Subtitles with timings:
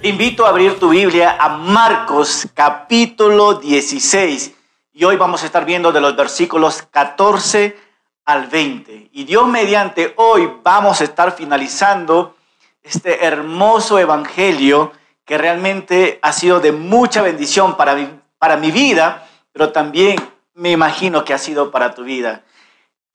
[0.00, 4.54] Te invito a abrir tu Biblia a Marcos capítulo 16
[4.94, 7.76] y hoy vamos a estar viendo de los versículos 14
[8.24, 9.10] al 20.
[9.12, 12.34] Y Dios mediante hoy vamos a estar finalizando
[12.82, 14.90] este hermoso evangelio
[15.26, 18.08] que realmente ha sido de mucha bendición para mi,
[18.38, 20.16] para mi vida, pero también
[20.54, 22.42] me imagino que ha sido para tu vida.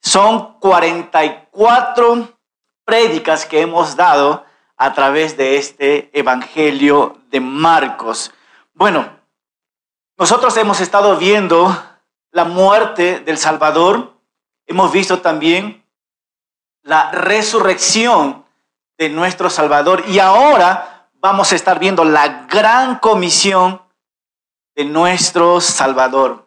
[0.00, 2.28] Son 44
[2.84, 4.45] prédicas que hemos dado
[4.76, 8.32] a través de este Evangelio de Marcos.
[8.74, 9.08] Bueno,
[10.18, 11.74] nosotros hemos estado viendo
[12.30, 14.12] la muerte del Salvador,
[14.66, 15.84] hemos visto también
[16.82, 18.44] la resurrección
[18.98, 23.82] de nuestro Salvador y ahora vamos a estar viendo la gran comisión
[24.74, 26.46] de nuestro Salvador.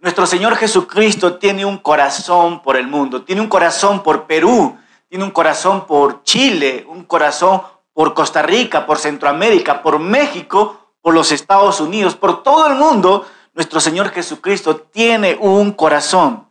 [0.00, 4.76] Nuestro Señor Jesucristo tiene un corazón por el mundo, tiene un corazón por Perú,
[5.12, 7.60] tiene un corazón por Chile, un corazón
[7.92, 13.26] por Costa Rica, por Centroamérica, por México, por los Estados Unidos, por todo el mundo.
[13.52, 16.48] Nuestro Señor Jesucristo tiene un corazón.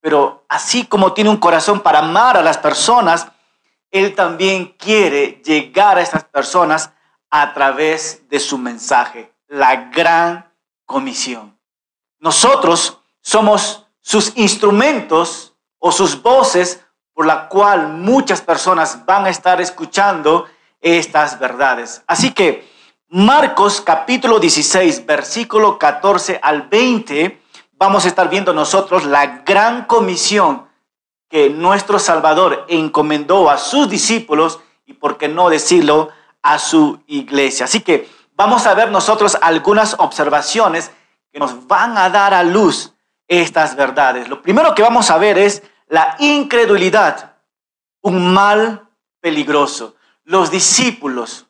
[0.00, 3.26] Pero así como tiene un corazón para amar a las personas,
[3.90, 6.92] Él también quiere llegar a estas personas
[7.28, 10.48] a través de su mensaje, la gran
[10.84, 11.58] comisión.
[12.20, 16.85] Nosotros somos sus instrumentos o sus voces
[17.16, 20.44] por la cual muchas personas van a estar escuchando
[20.82, 22.02] estas verdades.
[22.06, 22.70] Así que
[23.08, 27.40] Marcos capítulo 16, versículo 14 al 20,
[27.72, 30.68] vamos a estar viendo nosotros la gran comisión
[31.30, 36.10] que nuestro Salvador encomendó a sus discípulos y, por qué no decirlo,
[36.42, 37.64] a su iglesia.
[37.64, 40.90] Así que vamos a ver nosotros algunas observaciones
[41.32, 42.92] que nos van a dar a luz
[43.26, 44.28] estas verdades.
[44.28, 47.36] Lo primero que vamos a ver es la incredulidad,
[48.02, 48.88] un mal
[49.20, 49.96] peligroso.
[50.24, 51.46] Los discípulos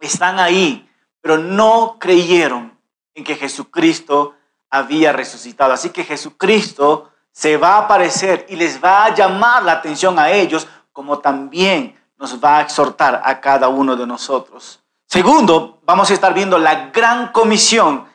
[0.00, 0.88] están ahí,
[1.20, 2.78] pero no creyeron
[3.14, 4.34] en que Jesucristo
[4.70, 5.72] había resucitado.
[5.72, 10.30] Así que Jesucristo se va a aparecer y les va a llamar la atención a
[10.30, 14.80] ellos, como también nos va a exhortar a cada uno de nosotros.
[15.06, 18.06] Segundo, vamos a estar viendo la gran comisión,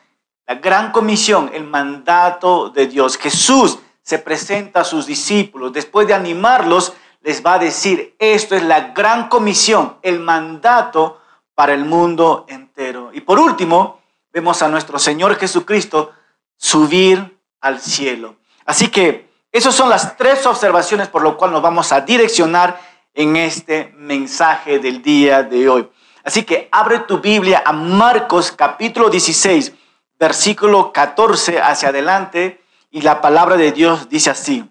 [0.46, 3.16] la gran comisión, el mandato de Dios.
[3.16, 3.78] Jesús
[4.08, 8.92] se presenta a sus discípulos, después de animarlos, les va a decir, esto es la
[8.92, 11.20] gran comisión, el mandato
[11.54, 13.10] para el mundo entero.
[13.12, 14.00] Y por último,
[14.32, 16.10] vemos a nuestro Señor Jesucristo
[16.56, 18.36] subir al cielo.
[18.64, 22.80] Así que esas son las tres observaciones por lo cual nos vamos a direccionar
[23.12, 25.86] en este mensaje del día de hoy.
[26.24, 29.70] Así que abre tu Biblia a Marcos capítulo 16,
[30.18, 32.62] versículo 14 hacia adelante
[32.98, 34.68] y la palabra de Dios dice así.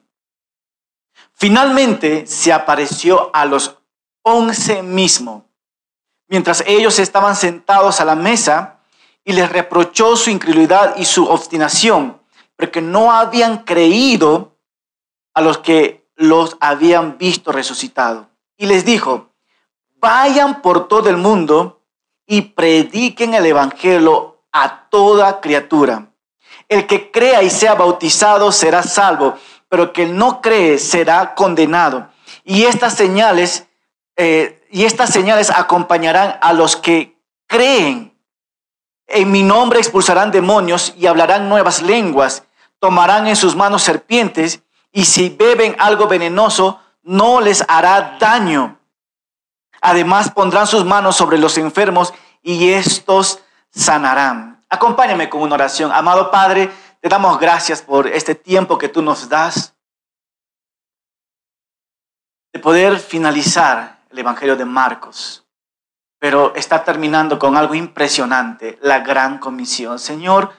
[1.34, 3.78] Finalmente se apareció a los
[4.22, 5.44] once mismos,
[6.28, 8.82] mientras ellos estaban sentados a la mesa,
[9.24, 12.20] y les reprochó su incredulidad y su obstinación,
[12.58, 14.58] porque no habían creído
[15.34, 18.30] a los que los habían visto resucitado.
[18.58, 19.30] Y les dijo,
[19.96, 21.82] vayan por todo el mundo
[22.26, 26.12] y prediquen el Evangelio a toda criatura.
[26.70, 29.36] El que crea y sea bautizado será salvo,
[29.70, 32.10] pero el que no cree será condenado.
[32.44, 33.68] Y estas señales,
[34.16, 37.18] eh, y estas señales acompañarán a los que
[37.48, 38.14] creen.
[39.08, 42.44] En mi nombre expulsarán demonios y hablarán nuevas lenguas.
[42.80, 44.62] Tomarán en sus manos serpientes
[44.92, 48.78] y si beben algo venenoso, no les hará daño.
[49.82, 52.14] Además pondrán sus manos sobre los enfermos
[52.44, 53.40] y estos
[53.72, 54.57] sanarán.
[54.70, 55.92] Acompáñame con una oración.
[55.92, 56.70] Amado Padre,
[57.00, 59.76] te damos gracias por este tiempo que tú nos das
[62.52, 65.46] de poder finalizar el Evangelio de Marcos.
[66.20, 70.00] Pero está terminando con algo impresionante, la gran comisión.
[70.00, 70.52] Señor,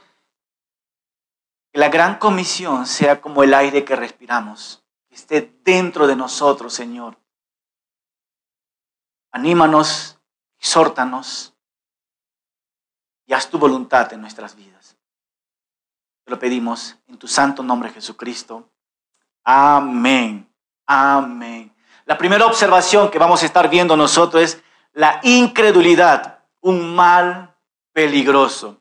[1.73, 6.73] que la gran comisión sea como el aire que respiramos, que esté dentro de nosotros,
[6.73, 7.19] Señor.
[9.33, 10.19] Anímanos,
[10.59, 11.58] exhórtanos
[13.29, 14.97] y haz tu voluntad en nuestras vidas.
[16.25, 18.67] Te lo pedimos en tu santo nombre Jesucristo.
[19.45, 20.51] Amén.
[20.87, 21.73] Amén.
[22.07, 24.63] La primera observación que vamos a estar viendo nosotros es
[24.95, 27.55] la incredulidad, un mal
[27.93, 28.81] peligroso.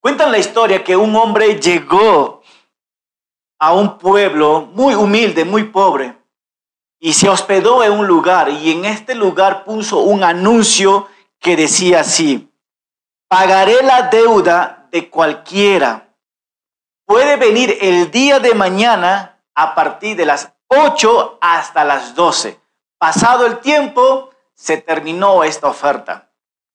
[0.00, 2.42] Cuentan la historia que un hombre llegó
[3.60, 6.18] a un pueblo muy humilde, muy pobre,
[6.98, 11.08] y se hospedó en un lugar, y en este lugar puso un anuncio
[11.38, 12.51] que decía así,
[13.32, 16.14] pagaré la deuda de cualquiera.
[17.06, 22.60] Puede venir el día de mañana a partir de las 8 hasta las 12.
[22.98, 26.30] Pasado el tiempo, se terminó esta oferta.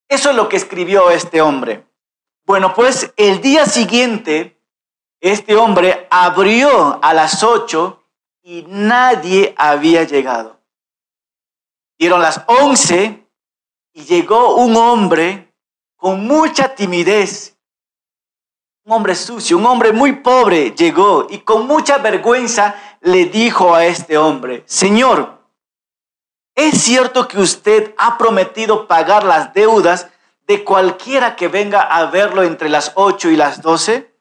[0.10, 1.86] Eso es lo que escribió este hombre.
[2.44, 4.60] Bueno, pues el día siguiente,
[5.22, 8.04] este hombre abrió a las ocho
[8.42, 10.60] y nadie había llegado.
[12.00, 13.28] Dieron las once
[13.94, 15.47] y llegó un hombre
[15.98, 17.58] con mucha timidez.
[18.86, 23.86] Un hombre sucio, un hombre muy pobre llegó y con mucha vergüenza le dijo a
[23.86, 25.42] este hombre, Señor,
[26.56, 30.08] ¿es cierto que usted ha prometido pagar las deudas
[30.48, 34.16] de cualquiera que venga a verlo entre las ocho y las doce?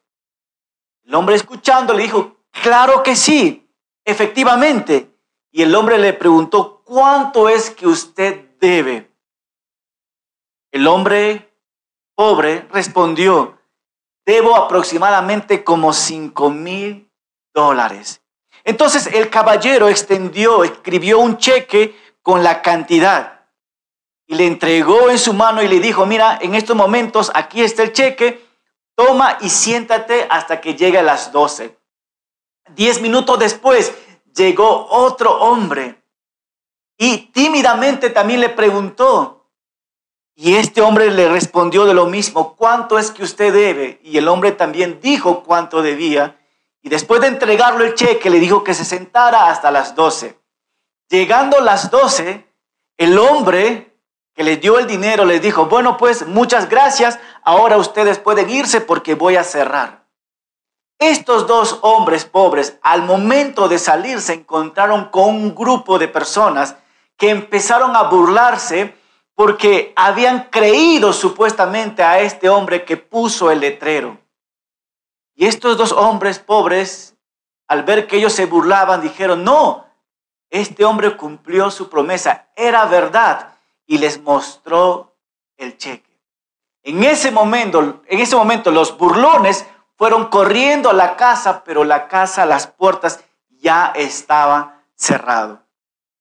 [1.05, 3.71] El hombre escuchando le dijo, claro que sí,
[4.03, 5.13] efectivamente.
[5.51, 9.09] Y el hombre le preguntó, ¿cuánto es que usted debe?
[10.71, 11.46] El hombre
[12.17, 13.59] pobre respondió,
[14.25, 17.11] debo aproximadamente como cinco mil
[17.53, 18.23] dólares.
[18.63, 23.45] Entonces el caballero extendió, escribió un cheque con la cantidad
[24.25, 27.83] y le entregó en su mano y le dijo, mira, en estos momentos aquí está
[27.83, 28.43] el cheque,
[28.95, 31.77] toma y siéntate hasta que llegue a las 12.
[32.69, 33.93] Diez minutos después
[34.35, 36.01] llegó otro hombre
[36.97, 39.36] y tímidamente también le preguntó.
[40.39, 43.99] Y este hombre le respondió de lo mismo, ¿cuánto es que usted debe?
[44.03, 46.37] Y el hombre también dijo cuánto debía.
[46.83, 50.39] Y después de entregarlo el cheque, le dijo que se sentara hasta las 12.
[51.09, 52.45] Llegando las 12,
[52.97, 53.97] el hombre
[54.35, 58.79] que les dio el dinero les dijo, bueno, pues muchas gracias, ahora ustedes pueden irse
[58.79, 60.03] porque voy a cerrar.
[60.99, 66.75] Estos dos hombres pobres, al momento de salir, se encontraron con un grupo de personas
[67.17, 68.96] que empezaron a burlarse
[69.37, 74.17] porque habían creído supuestamente a este hombre que puso el letrero.
[75.35, 77.15] Y estos dos hombres pobres,
[77.67, 79.85] al ver que ellos se burlaban, dijeron, no,
[80.49, 83.53] este hombre cumplió su promesa, era verdad
[83.85, 85.15] y les mostró
[85.55, 86.19] el cheque.
[86.81, 89.67] En ese momento, en ese momento los burlones
[89.97, 95.59] fueron corriendo a la casa, pero la casa, las puertas ya estaban cerradas.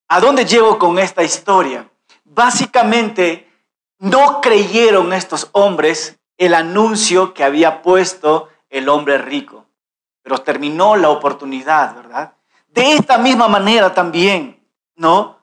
[0.06, 1.88] ¿A dónde llego con esta historia?
[2.28, 3.50] Básicamente,
[3.99, 9.67] no creyeron estos hombres el anuncio que había puesto el hombre rico,
[10.23, 12.34] pero terminó la oportunidad, ¿verdad?
[12.69, 14.62] De esta misma manera también,
[14.96, 15.38] ¿no?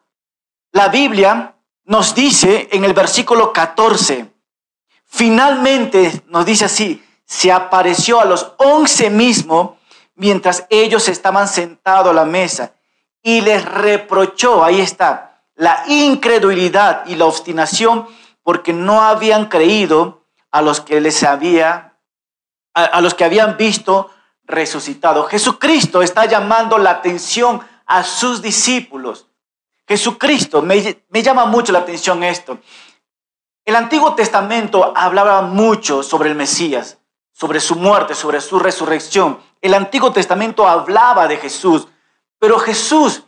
[0.72, 4.32] La Biblia nos dice en el versículo 14,
[5.06, 9.78] finalmente nos dice así, se apareció a los once mismo
[10.16, 12.74] mientras ellos estaban sentados a la mesa
[13.22, 15.33] y les reprochó, ahí está,
[15.64, 18.08] la incredulidad y la obstinación
[18.44, 21.98] porque no habían creído a los que les había,
[22.74, 24.12] a, los que habían visto
[24.44, 25.24] resucitado.
[25.26, 29.28] Jesucristo está llamando la atención a sus discípulos
[29.88, 30.82] Jesucristo, me,
[31.22, 32.60] llama mucho la atención esto.
[33.66, 37.00] El Antiguo Testamento hablaba mucho sobre el Mesías,
[37.32, 39.40] sobre su muerte, sobre su resurrección.
[39.62, 41.88] El Antiguo Testamento hablaba de Jesús,
[42.40, 43.24] pero Jesús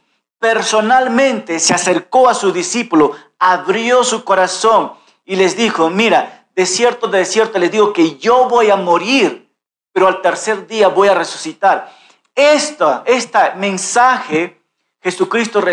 [0.45, 4.93] personalmente se acercó a su discípulo, abrió su corazón
[5.25, 9.51] y les dijo, mira, de cierto, de cierto les digo que yo voy a morir,
[9.91, 11.91] pero al tercer día voy a resucitar.
[12.35, 14.61] Esta, este mensaje
[15.01, 15.63] Jesucristo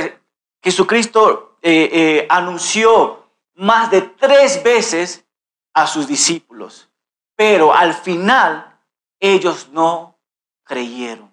[0.62, 3.26] Jesucristo eh, eh, anunció
[3.56, 5.26] más de tres veces
[5.74, 6.88] a sus discípulos,
[7.36, 8.78] pero al final
[9.20, 10.16] ellos no
[10.64, 11.30] creyeron.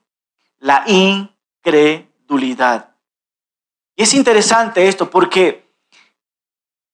[0.58, 2.88] La incredulidad.
[4.00, 5.70] Y es interesante esto porque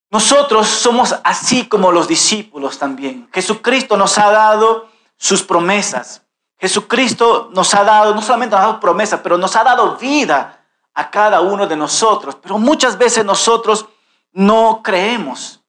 [0.10, 3.30] nosotros somos así como los discípulos también.
[3.32, 6.24] Jesucristo nos ha dado sus promesas.
[6.58, 10.66] Jesucristo nos ha dado, no solamente nos ha dado promesas, pero nos ha dado vida
[10.96, 13.86] a cada uno de nosotros, pero muchas veces nosotros
[14.32, 15.62] no creemos.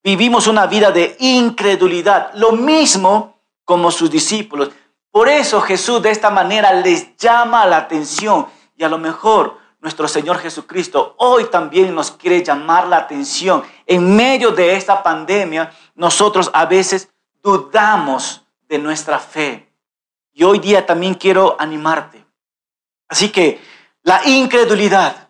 [0.00, 4.70] Vivimos una vida de incredulidad, lo mismo como sus discípulos.
[5.10, 8.46] Por eso Jesús de esta manera les llama la atención
[8.76, 13.62] y a lo mejor nuestro Señor Jesucristo hoy también nos quiere llamar la atención.
[13.84, 17.10] En medio de esta pandemia, nosotros a veces
[17.42, 19.70] dudamos de nuestra fe.
[20.32, 22.24] Y hoy día también quiero animarte.
[23.08, 23.60] Así que
[24.02, 25.28] la incredulidad.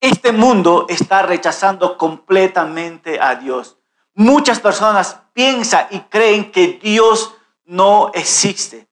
[0.00, 3.76] Este mundo está rechazando completamente a Dios.
[4.14, 8.86] Muchas personas piensan y creen que Dios no existe,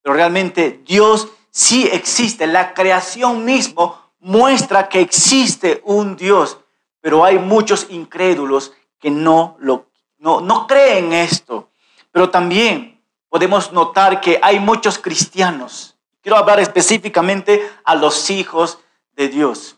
[0.00, 2.46] pero realmente Dios sí existe.
[2.46, 6.58] La creación mismo muestra que existe un Dios,
[7.00, 9.86] pero hay muchos incrédulos que no, lo,
[10.18, 11.70] no, no creen esto.
[12.10, 15.94] Pero también podemos notar que hay muchos cristianos
[16.24, 18.78] Quiero hablar específicamente a los hijos
[19.12, 19.76] de Dios.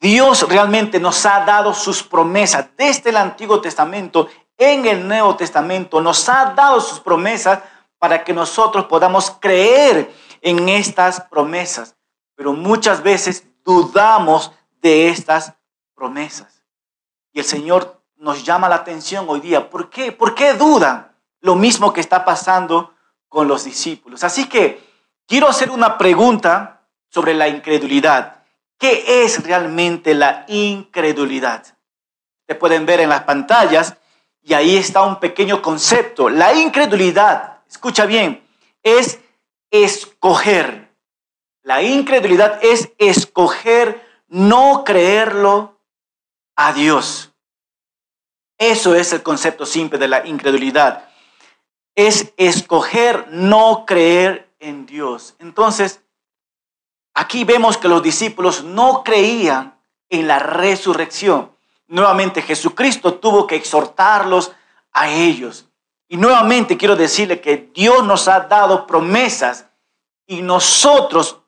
[0.00, 6.00] Dios realmente nos ha dado sus promesas desde el Antiguo Testamento, en el Nuevo Testamento,
[6.00, 7.60] nos ha dado sus promesas
[8.00, 11.96] para que nosotros podamos creer en estas promesas.
[12.34, 15.54] Pero muchas veces dudamos de estas
[15.94, 16.62] promesas.
[17.32, 19.68] Y el Señor nos llama la atención hoy día.
[19.70, 20.12] ¿Por qué?
[20.12, 21.12] ¿Por qué dudan?
[21.40, 22.94] Lo mismo que está pasando
[23.28, 24.24] con los discípulos.
[24.24, 24.82] Así que
[25.26, 28.42] quiero hacer una pregunta sobre la incredulidad.
[28.78, 31.66] ¿Qué es realmente la incredulidad?
[32.46, 33.96] Te pueden ver en las pantallas
[34.42, 36.28] y ahí está un pequeño concepto.
[36.28, 38.42] La incredulidad, escucha bien,
[38.82, 39.20] es
[39.70, 40.94] escoger.
[41.62, 45.80] La incredulidad es escoger no creerlo
[46.56, 47.32] a Dios.
[48.58, 51.08] Eso es el concepto simple de la incredulidad.
[51.94, 55.36] Es escoger no creer en Dios.
[55.38, 56.00] Entonces,
[57.14, 61.52] aquí vemos que los discípulos no creían en la resurrección.
[61.86, 64.52] Nuevamente Jesucristo tuvo que exhortarlos
[64.92, 65.67] a ellos.
[66.08, 69.66] Y nuevamente quiero decirle que Dios nos ha dado promesas
[70.26, 71.42] y nosotros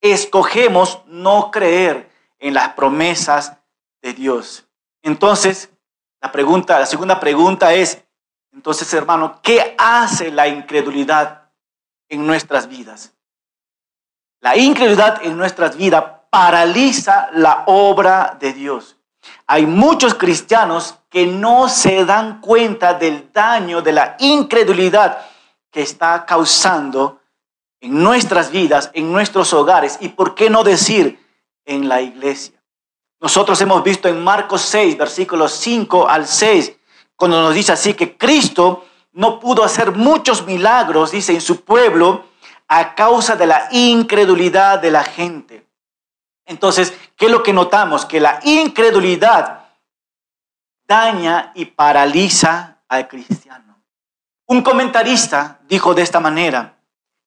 [0.00, 3.58] escogemos no creer en las promesas
[4.00, 4.66] de Dios.
[5.02, 5.70] Entonces,
[6.20, 8.04] la pregunta, la segunda pregunta es,
[8.52, 11.50] entonces, hermano, ¿qué hace la incredulidad
[12.08, 13.14] en nuestras vidas?
[14.40, 18.97] La incredulidad en nuestras vidas paraliza la obra de Dios.
[19.46, 25.18] Hay muchos cristianos que no se dan cuenta del daño de la incredulidad
[25.70, 27.20] que está causando
[27.80, 31.24] en nuestras vidas, en nuestros hogares y, por qué no decir,
[31.64, 32.60] en la iglesia.
[33.20, 36.76] Nosotros hemos visto en Marcos 6, versículos 5 al 6,
[37.16, 42.24] cuando nos dice así que Cristo no pudo hacer muchos milagros, dice, en su pueblo
[42.68, 45.67] a causa de la incredulidad de la gente.
[46.48, 48.06] Entonces, ¿qué es lo que notamos?
[48.06, 49.66] Que la incredulidad
[50.86, 53.82] daña y paraliza al cristiano.
[54.46, 56.78] Un comentarista dijo de esta manera,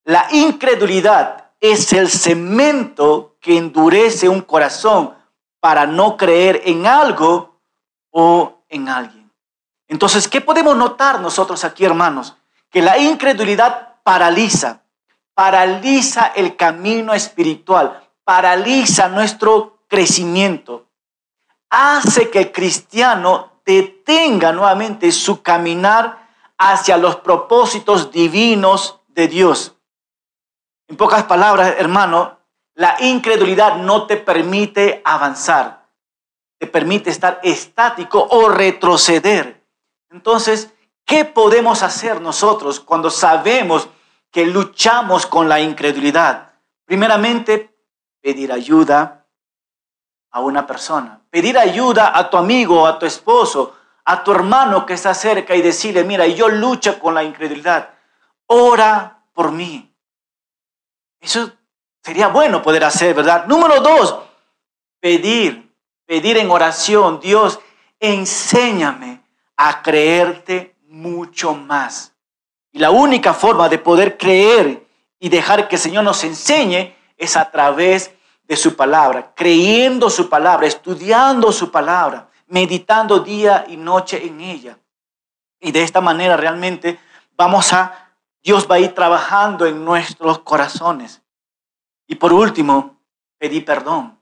[0.04, 5.16] la incredulidad es el cemento que endurece un corazón
[5.60, 7.62] para no creer en algo
[8.10, 9.32] o en alguien.
[9.88, 12.36] Entonces, ¿qué podemos notar nosotros aquí, hermanos?
[12.72, 14.82] Que la incredulidad paraliza,
[15.36, 20.88] paraliza el camino espiritual, paraliza nuestro crecimiento,
[21.70, 29.76] hace que el cristiano detenga nuevamente su caminar hacia los propósitos divinos de Dios.
[30.88, 32.38] En pocas palabras, hermano,
[32.76, 35.88] la incredulidad no te permite avanzar,
[36.60, 39.66] te permite estar estático o retroceder.
[40.10, 40.74] Entonces,
[41.06, 43.88] ¿qué podemos hacer nosotros cuando sabemos
[44.32, 46.54] que luchamos con la incredulidad?
[46.86, 47.71] Primeramente,
[48.22, 49.26] pedir ayuda
[50.32, 53.76] a una persona, pedir ayuda a tu amigo, a tu esposo,
[54.06, 57.90] a tu hermano que está cerca y decirle, mira, yo lucho con la incredulidad,
[58.48, 59.94] ora por mí.
[61.20, 61.52] Eso
[62.02, 63.46] sería bueno poder hacer, ¿verdad?
[63.46, 64.18] Número dos,
[65.00, 65.72] pedir,
[66.06, 67.60] pedir en oración, Dios,
[68.00, 69.24] enséñame
[69.58, 72.14] a creerte mucho más.
[72.72, 74.88] Y la única forma de poder creer
[75.20, 78.12] y dejar que el Señor nos enseñe es a través
[78.46, 84.80] de su palabra, creyendo su palabra, estudiando su palabra, meditando día y noche en ella.
[85.60, 87.00] Y de esta manera realmente
[87.38, 88.12] vamos a,
[88.42, 91.22] Dios va a ir trabajando en nuestros corazones.
[92.08, 93.00] Y por último,
[93.38, 94.20] pedí perdón.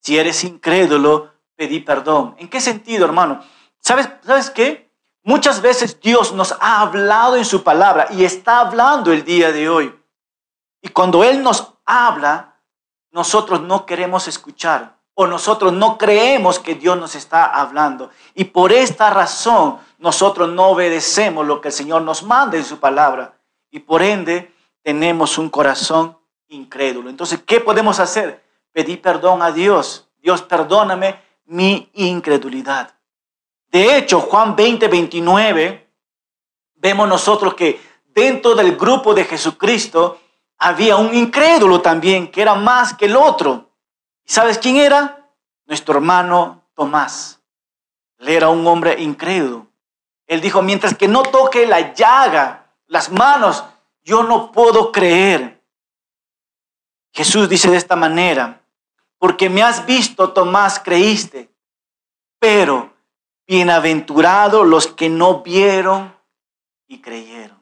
[0.00, 2.34] Si eres incrédulo, pedí perdón.
[2.38, 3.40] ¿En qué sentido, hermano?
[3.78, 4.90] ¿Sabes, ¿Sabes qué?
[5.22, 9.68] Muchas veces Dios nos ha hablado en su palabra y está hablando el día de
[9.68, 9.94] hoy.
[10.82, 12.56] Y cuando Él nos habla,
[13.10, 18.10] nosotros no queremos escuchar o nosotros no creemos que Dios nos está hablando.
[18.34, 22.78] Y por esta razón nosotros no obedecemos lo que el Señor nos manda en su
[22.80, 23.34] palabra.
[23.70, 26.18] Y por ende tenemos un corazón
[26.48, 27.10] incrédulo.
[27.10, 28.42] Entonces, ¿qué podemos hacer?
[28.72, 30.08] Pedir perdón a Dios.
[30.18, 32.94] Dios, perdóname mi incredulidad.
[33.70, 35.90] De hecho, Juan 20, 29,
[36.74, 40.21] vemos nosotros que dentro del grupo de Jesucristo
[40.64, 43.68] había un incrédulo también, que era más que el otro.
[44.24, 45.28] ¿Y sabes quién era?
[45.66, 47.40] Nuestro hermano Tomás.
[48.18, 49.66] Él era un hombre incrédulo.
[50.28, 53.64] Él dijo, mientras que no toque la llaga, las manos,
[54.04, 55.60] yo no puedo creer.
[57.12, 58.62] Jesús dice de esta manera,
[59.18, 61.50] porque me has visto, Tomás, creíste,
[62.38, 62.94] pero
[63.48, 66.14] bienaventurados los que no vieron
[66.86, 67.61] y creyeron.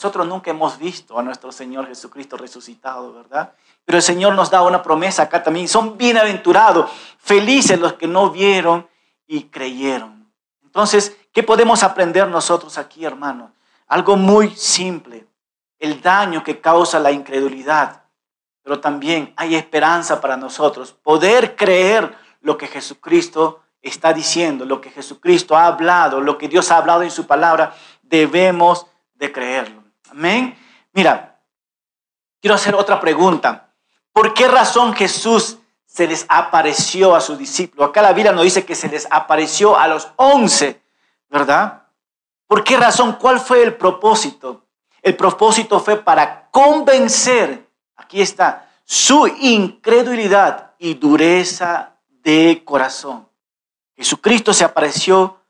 [0.00, 3.52] Nosotros nunca hemos visto a nuestro Señor Jesucristo resucitado, ¿verdad?
[3.84, 5.68] Pero el Señor nos da una promesa acá también.
[5.68, 8.88] Son bienaventurados, felices los que no vieron
[9.26, 10.32] y creyeron.
[10.64, 13.50] Entonces, ¿qué podemos aprender nosotros aquí, hermanos?
[13.88, 15.26] Algo muy simple.
[15.78, 18.04] El daño que causa la incredulidad.
[18.62, 20.94] Pero también hay esperanza para nosotros.
[20.94, 26.70] Poder creer lo que Jesucristo está diciendo, lo que Jesucristo ha hablado, lo que Dios
[26.70, 29.79] ha hablado en su palabra, debemos de creerlo.
[30.10, 30.58] Amén.
[30.92, 31.40] Mira,
[32.40, 33.72] quiero hacer otra pregunta.
[34.12, 37.88] ¿Por qué razón Jesús se les apareció a sus discípulos?
[37.88, 40.82] Acá la Biblia nos dice que se les apareció a los once,
[41.28, 41.84] ¿verdad?
[42.46, 43.16] ¿Por qué razón?
[43.20, 44.66] ¿Cuál fue el propósito?
[45.02, 53.28] El propósito fue para convencer, aquí está, su incredulidad y dureza de corazón.
[53.96, 55.40] Jesucristo se apareció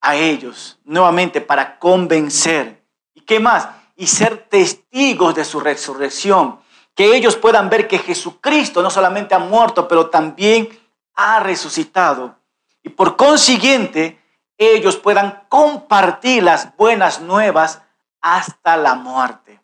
[0.00, 2.84] a ellos nuevamente para convencer.
[3.14, 3.68] ¿Y qué más?
[3.96, 6.60] Y ser testigos de su resurrección.
[6.94, 10.68] Que ellos puedan ver que Jesucristo no solamente ha muerto, pero también
[11.14, 12.36] ha resucitado.
[12.82, 14.20] Y por consiguiente,
[14.58, 17.82] ellos puedan compartir las buenas nuevas
[18.20, 19.60] hasta la muerte.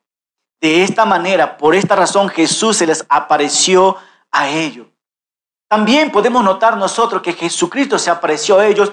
[0.60, 3.96] De esta manera, por esta razón, Jesús se les apareció
[4.30, 4.86] a ellos.
[5.68, 8.92] También podemos notar nosotros que Jesucristo se apareció a ellos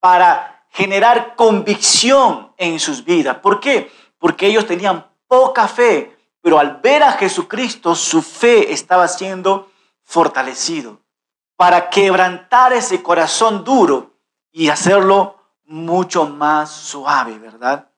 [0.00, 3.38] para generar convicción en sus vidas.
[3.38, 3.90] ¿Por qué?
[4.26, 9.70] Porque ellos tenían poca fe, pero al ver a Jesucristo su fe estaba siendo
[10.02, 10.98] fortalecido
[11.54, 14.16] para quebrantar ese corazón duro
[14.50, 17.88] y hacerlo mucho más suave, ¿verdad?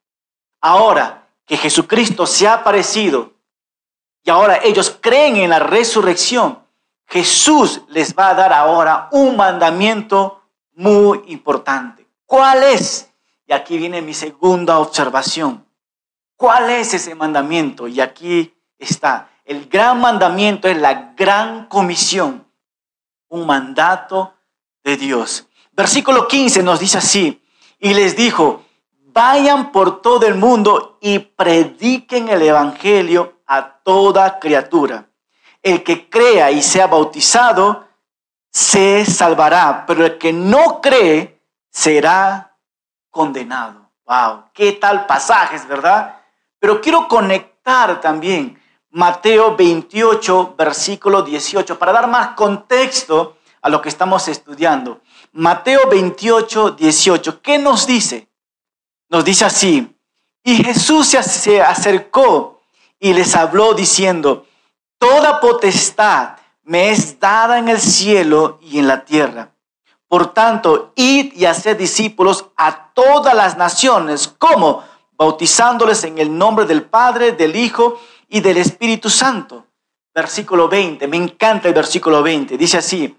[0.60, 3.32] Ahora que Jesucristo se ha aparecido
[4.22, 6.58] y ahora ellos creen en la resurrección,
[7.06, 10.42] Jesús les va a dar ahora un mandamiento
[10.74, 12.06] muy importante.
[12.26, 13.08] ¿Cuál es?
[13.46, 15.66] Y aquí viene mi segunda observación.
[16.38, 17.86] ¿Cuál es ese mandamiento?
[17.86, 19.28] Y aquí está.
[19.44, 22.50] El gran mandamiento es la gran comisión,
[23.28, 24.32] un mandato
[24.82, 25.46] de Dios.
[25.72, 27.44] Versículo 15 nos dice así,
[27.78, 28.64] y les dijo,
[29.04, 35.08] vayan por todo el mundo y prediquen el Evangelio a toda criatura
[35.62, 37.86] el que crea y sea bautizado
[38.50, 42.56] se salvará, pero el que no cree será
[43.10, 43.90] condenado.
[44.06, 46.17] Wow, qué tal pasajes, ¿verdad?
[46.58, 53.88] Pero quiero conectar también Mateo 28, versículo 18, para dar más contexto a lo que
[53.88, 55.00] estamos estudiando.
[55.32, 58.28] Mateo 28, 18, ¿qué nos dice?
[59.08, 59.94] Nos dice así,
[60.42, 62.60] y Jesús se acercó
[62.98, 64.46] y les habló diciendo,
[64.98, 69.52] Toda potestad me es dada en el cielo y en la tierra.
[70.08, 74.82] Por tanto, id y haced discípulos a todas las naciones, como
[75.18, 79.66] bautizándoles en el nombre del Padre, del Hijo y del Espíritu Santo.
[80.14, 83.16] Versículo 20, me encanta el versículo 20, dice así,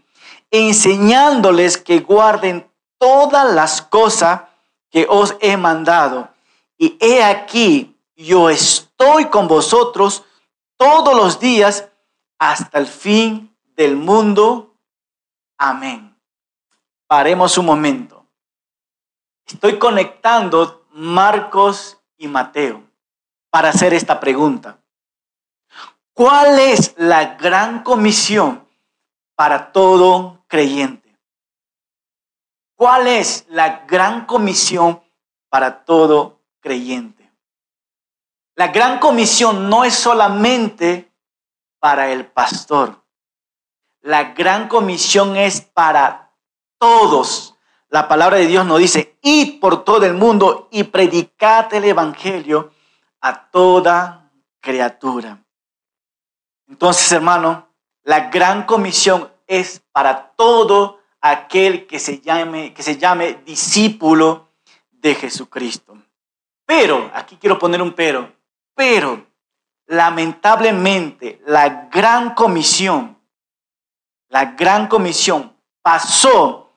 [0.50, 4.42] enseñándoles que guarden todas las cosas
[4.90, 6.30] que os he mandado.
[6.78, 10.24] Y he aquí, yo estoy con vosotros
[10.78, 11.90] todos los días
[12.40, 14.74] hasta el fin del mundo.
[15.58, 16.18] Amén.
[17.08, 18.26] Paremos un momento.
[19.46, 22.84] Estoy conectando Marcos y Mateo
[23.50, 24.82] para hacer esta pregunta.
[26.14, 28.68] ¿Cuál es la gran comisión
[29.34, 31.18] para todo creyente?
[32.76, 35.02] ¿Cuál es la gran comisión
[35.48, 37.32] para todo creyente?
[38.56, 41.14] La gran comisión no es solamente
[41.80, 43.06] para el pastor.
[44.02, 46.36] La gran comisión es para
[46.78, 47.56] todos.
[47.88, 52.72] La palabra de Dios nos dice, id por todo el mundo y predicad el Evangelio
[53.22, 55.44] a toda criatura.
[56.68, 57.68] Entonces, hermano,
[58.04, 64.50] la gran comisión es para todo aquel que se llame, que se llame discípulo
[64.92, 65.98] de Jesucristo.
[66.66, 68.32] Pero, aquí quiero poner un pero,
[68.76, 69.26] pero
[69.88, 73.18] lamentablemente la gran comisión,
[74.30, 76.69] la gran comisión pasó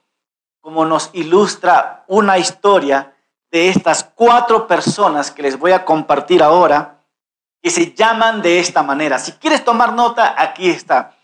[0.63, 3.15] como nos ilustra una historia
[3.51, 7.01] de estas cuatro personas que les voy a compartir ahora,
[7.61, 9.19] que se llaman de esta manera.
[9.19, 11.15] Si quieres tomar nota, aquí está.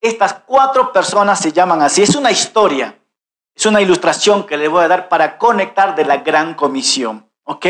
[0.00, 2.02] Estas cuatro personas se llaman así.
[2.02, 2.98] Es una historia,
[3.54, 7.30] es una ilustración que les voy a dar para conectar de la gran comisión.
[7.44, 7.66] ¿Ok?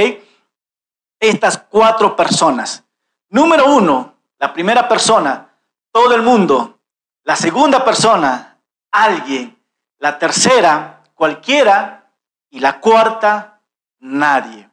[1.21, 2.85] estas cuatro personas.
[3.29, 5.49] Número uno, la primera persona,
[5.91, 6.79] todo el mundo.
[7.25, 8.59] La segunda persona,
[8.91, 9.59] alguien.
[9.99, 12.13] La tercera, cualquiera.
[12.49, 13.61] Y la cuarta,
[13.99, 14.71] nadie.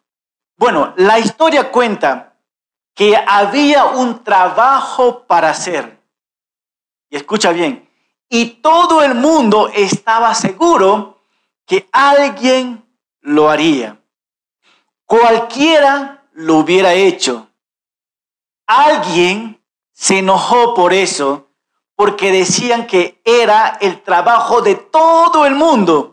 [0.56, 2.38] Bueno, la historia cuenta
[2.94, 6.00] que había un trabajo para hacer.
[7.10, 7.90] Y escucha bien,
[8.30, 11.24] y todo el mundo estaba seguro
[11.66, 12.84] que alguien
[13.22, 14.00] lo haría.
[15.06, 17.50] Cualquiera lo hubiera hecho.
[18.66, 21.50] Alguien se enojó por eso,
[21.96, 26.13] porque decían que era el trabajo de todo el mundo.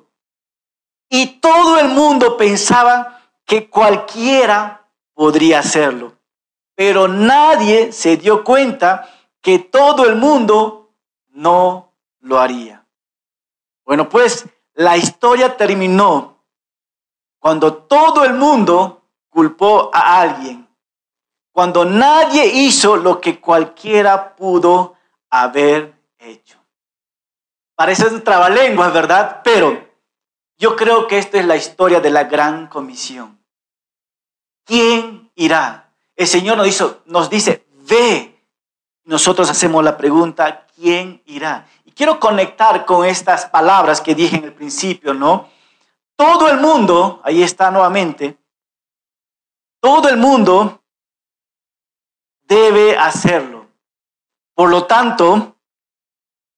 [1.10, 6.12] Y todo el mundo pensaba que cualquiera podría hacerlo.
[6.76, 10.94] Pero nadie se dio cuenta que todo el mundo
[11.30, 12.86] no lo haría.
[13.84, 16.44] Bueno, pues la historia terminó
[17.40, 20.68] cuando todo el mundo culpó a alguien,
[21.52, 24.94] cuando nadie hizo lo que cualquiera pudo
[25.28, 26.58] haber hecho.
[27.74, 29.40] Parece un trabalenguas, ¿verdad?
[29.42, 29.89] Pero
[30.60, 33.42] yo creo que esta es la historia de la gran comisión.
[34.66, 35.90] ¿Quién irá?
[36.14, 38.46] El Señor nos, hizo, nos dice, ve.
[39.04, 41.66] Nosotros hacemos la pregunta, ¿quién irá?
[41.86, 45.48] Y quiero conectar con estas palabras que dije en el principio, ¿no?
[46.14, 48.36] Todo el mundo, ahí está nuevamente,
[49.80, 50.82] todo el mundo
[52.42, 53.66] debe hacerlo.
[54.54, 55.56] Por lo tanto,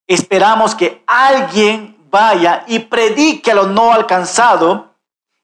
[0.08, 4.94] esperamos que alguien vaya y predique a lo no alcanzado.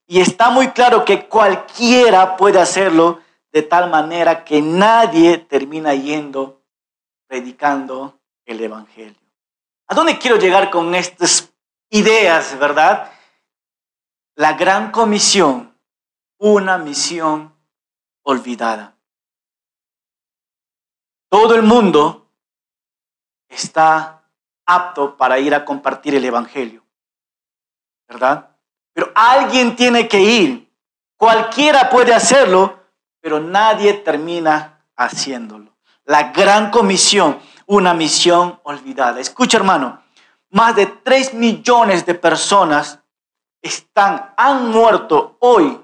[0.07, 6.61] Y está muy claro que cualquiera puede hacerlo de tal manera que nadie termina yendo
[7.27, 9.19] predicando el Evangelio.
[9.87, 11.51] ¿A dónde quiero llegar con estas
[11.89, 13.11] ideas, verdad?
[14.35, 15.75] La gran comisión,
[16.37, 17.53] una misión
[18.23, 18.95] olvidada.
[21.29, 22.27] Todo el mundo
[23.47, 24.18] está
[24.69, 26.85] apto para ir a compartir el Evangelio,
[28.07, 28.55] ¿verdad?
[28.93, 30.71] Pero alguien tiene que ir.
[31.17, 32.79] Cualquiera puede hacerlo,
[33.19, 35.75] pero nadie termina haciéndolo.
[36.05, 39.19] La gran comisión, una misión olvidada.
[39.19, 40.03] Escucha hermano,
[40.51, 42.99] más de 3 millones de personas
[43.63, 45.81] están, han muerto hoy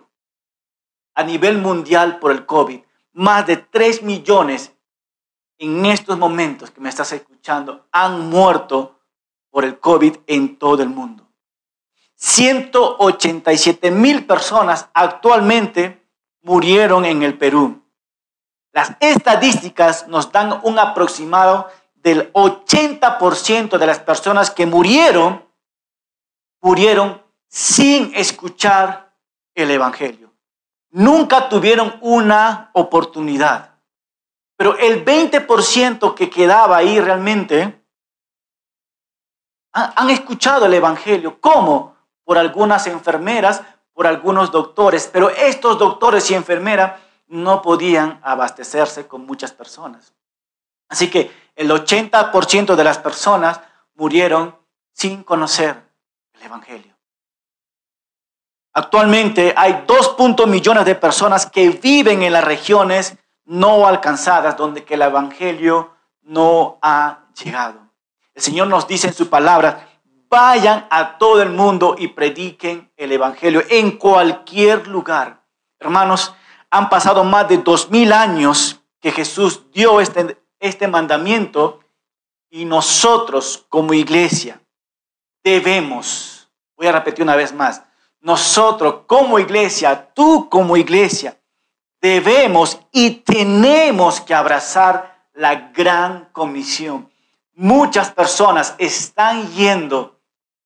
[1.15, 2.81] a nivel mundial por el COVID.
[3.13, 4.74] Más de 3 millones
[5.57, 8.99] en estos momentos que me estás escuchando han muerto
[9.49, 11.27] por el COVID en todo el mundo.
[12.15, 16.05] 187 mil personas actualmente
[16.41, 17.83] murieron en el Perú.
[18.71, 25.45] Las estadísticas nos dan un aproximado del 80% de las personas que murieron,
[26.61, 29.13] murieron sin escuchar
[29.53, 30.33] el Evangelio.
[30.91, 33.74] Nunca tuvieron una oportunidad.
[34.57, 37.81] Pero el 20% que quedaba ahí realmente
[39.71, 41.39] han escuchado el Evangelio.
[41.41, 41.95] ¿Cómo?
[42.23, 43.61] Por algunas enfermeras,
[43.93, 45.09] por algunos doctores.
[45.11, 50.13] Pero estos doctores y enfermeras no podían abastecerse con muchas personas.
[50.87, 53.59] Así que el 80% de las personas
[53.95, 54.55] murieron
[54.93, 55.81] sin conocer
[56.33, 56.95] el Evangelio.
[58.73, 60.47] Actualmente hay 2.
[60.47, 66.77] millones de personas que viven en las regiones no alcanzadas, donde que el Evangelio no
[66.81, 67.79] ha llegado.
[68.33, 69.87] El Señor nos dice en su palabra,
[70.29, 75.43] vayan a todo el mundo y prediquen el Evangelio en cualquier lugar.
[75.79, 76.33] Hermanos,
[76.69, 81.79] han pasado más de dos mil años que Jesús dio este, este mandamiento
[82.49, 84.61] y nosotros como iglesia
[85.43, 87.83] debemos, voy a repetir una vez más,
[88.19, 91.39] nosotros como iglesia, tú como iglesia,
[92.05, 97.09] debemos y tenemos que abrazar la gran comisión.
[97.55, 100.19] Muchas personas están yendo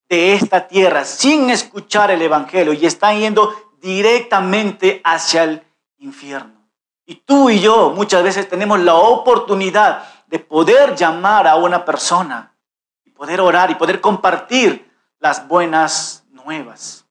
[0.06, 5.62] de esta tierra sin escuchar el Evangelio y están yendo directamente hacia el
[5.98, 6.68] infierno.
[7.06, 12.54] Y tú y yo muchas veces tenemos la oportunidad de poder llamar a una persona
[13.02, 17.06] y poder orar y poder compartir las buenas nuevas.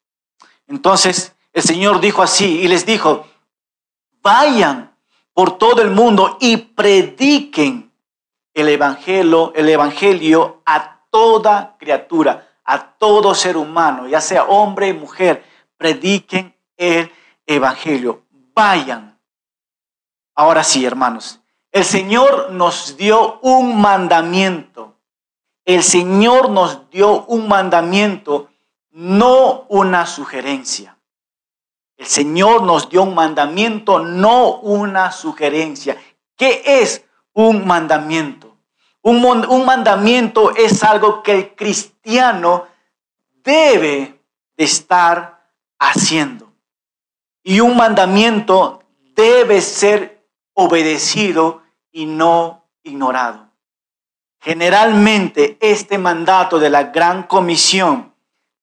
[0.68, 3.26] Entonces el Señor dijo así y les dijo,
[4.22, 4.96] vayan
[5.34, 7.92] por todo el mundo y prediquen
[8.54, 14.96] el evangelio, el evangelio a toda criatura, a todo ser humano, ya sea hombre o
[14.96, 15.44] mujer,
[15.78, 17.12] prediquen el
[17.46, 18.24] evangelio.
[18.54, 19.18] Vayan.
[20.36, 21.40] Ahora sí, hermanos,
[21.72, 24.96] el Señor nos dio un mandamiento.
[25.66, 28.50] El Señor nos dio un mandamiento,
[28.92, 30.99] no una sugerencia.
[32.00, 35.98] El Señor nos dio un mandamiento, no una sugerencia.
[36.38, 38.56] ¿Qué es un mandamiento?
[39.02, 42.68] Un, mandamiento es algo que el cristiano
[43.44, 44.18] debe
[44.56, 45.46] de estar
[45.78, 46.54] haciendo.
[47.44, 48.82] Y un mandamiento
[49.14, 53.50] debe ser obedecido y no ignorado.
[54.40, 58.14] Generalmente este mandato de la gran comisión,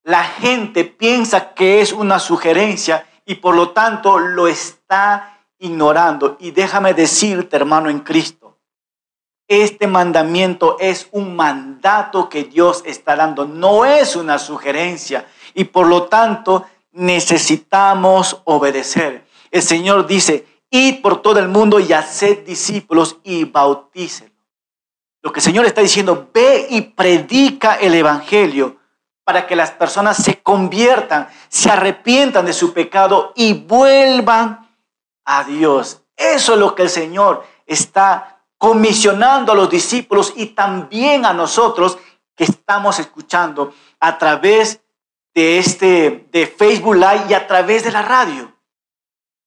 [0.05, 6.37] la gente piensa que es una sugerencia y por lo tanto lo está ignorando.
[6.41, 8.57] Y déjame decirte, hermano en Cristo,
[9.49, 15.27] este mandamiento es un mandato que Dios está dando, no es una sugerencia.
[15.55, 19.27] Y por lo tanto necesitamos obedecer.
[19.51, 24.35] El Señor dice, id por todo el mundo y haced discípulos y bautícenlos.
[25.23, 28.77] Lo que el Señor está diciendo, ve y predica el Evangelio
[29.27, 34.71] para que las personas se conviertan, se arrepientan de su pecado y vuelvan
[35.25, 36.03] a Dios.
[36.17, 41.99] Eso es lo que el Señor está comisionando a los discípulos y también a nosotros
[42.37, 44.81] que estamos escuchando a través
[45.35, 48.55] de este de Facebook Live y a través de la radio.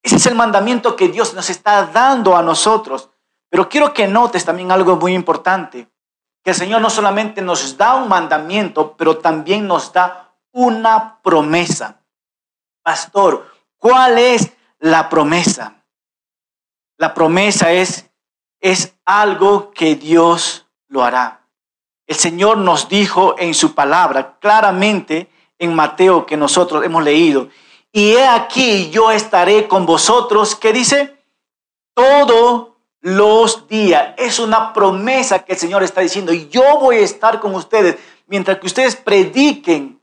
[0.04, 3.12] Ese es el mandamiento que Dios nos está dando a nosotros.
[3.50, 5.88] Pero quiero que notes también algo muy importante,
[6.44, 12.02] que el Señor no solamente nos da un mandamiento, pero también nos da una promesa.
[12.84, 15.84] Pastor, ¿cuál es la promesa?
[16.98, 18.10] La promesa es
[18.60, 21.48] es algo que Dios lo hará.
[22.08, 27.50] El Señor nos dijo en su palabra claramente en Mateo que nosotros hemos leído.
[27.92, 31.18] Y he aquí yo estaré con vosotros, ¿qué dice?
[31.94, 32.69] Todos
[33.02, 34.14] los días.
[34.18, 36.34] Es una promesa que el Señor está diciendo.
[36.34, 40.02] Y yo voy a estar con ustedes mientras que ustedes prediquen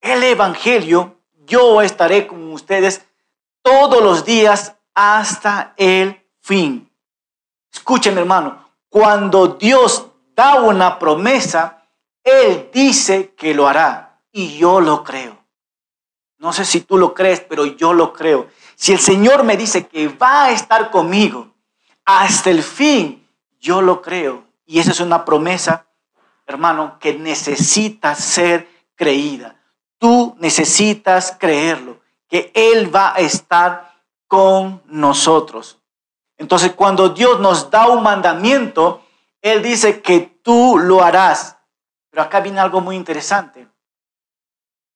[0.00, 1.16] el Evangelio.
[1.46, 3.06] Yo estaré con ustedes
[3.62, 6.90] todos los días hasta el fin.
[7.72, 8.68] Escúcheme, hermano.
[8.88, 11.84] Cuando Dios da una promesa,
[12.24, 14.20] Él dice que lo hará.
[14.32, 15.38] Y yo lo creo.
[16.38, 18.48] No sé si tú lo crees, pero yo lo creo.
[18.76, 21.48] Si el Señor me dice que va a estar conmigo
[22.08, 23.28] hasta el fin,
[23.60, 24.44] yo lo creo.
[24.64, 25.84] Y esa es una promesa,
[26.46, 29.56] hermano, que necesita ser creída.
[29.98, 33.92] Tú necesitas creerlo, que Él va a estar
[34.26, 35.80] con nosotros.
[36.38, 39.02] Entonces, cuando Dios nos da un mandamiento,
[39.42, 41.58] Él dice que tú lo harás.
[42.08, 43.68] Pero acá viene algo muy interesante.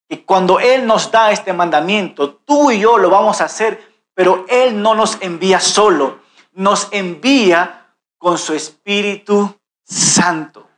[0.09, 4.47] Y cuando Él nos da este mandamiento, tú y yo lo vamos a hacer, pero
[4.49, 6.22] Él no nos envía solo,
[6.53, 7.87] nos envía
[8.19, 10.69] con su Espíritu Santo.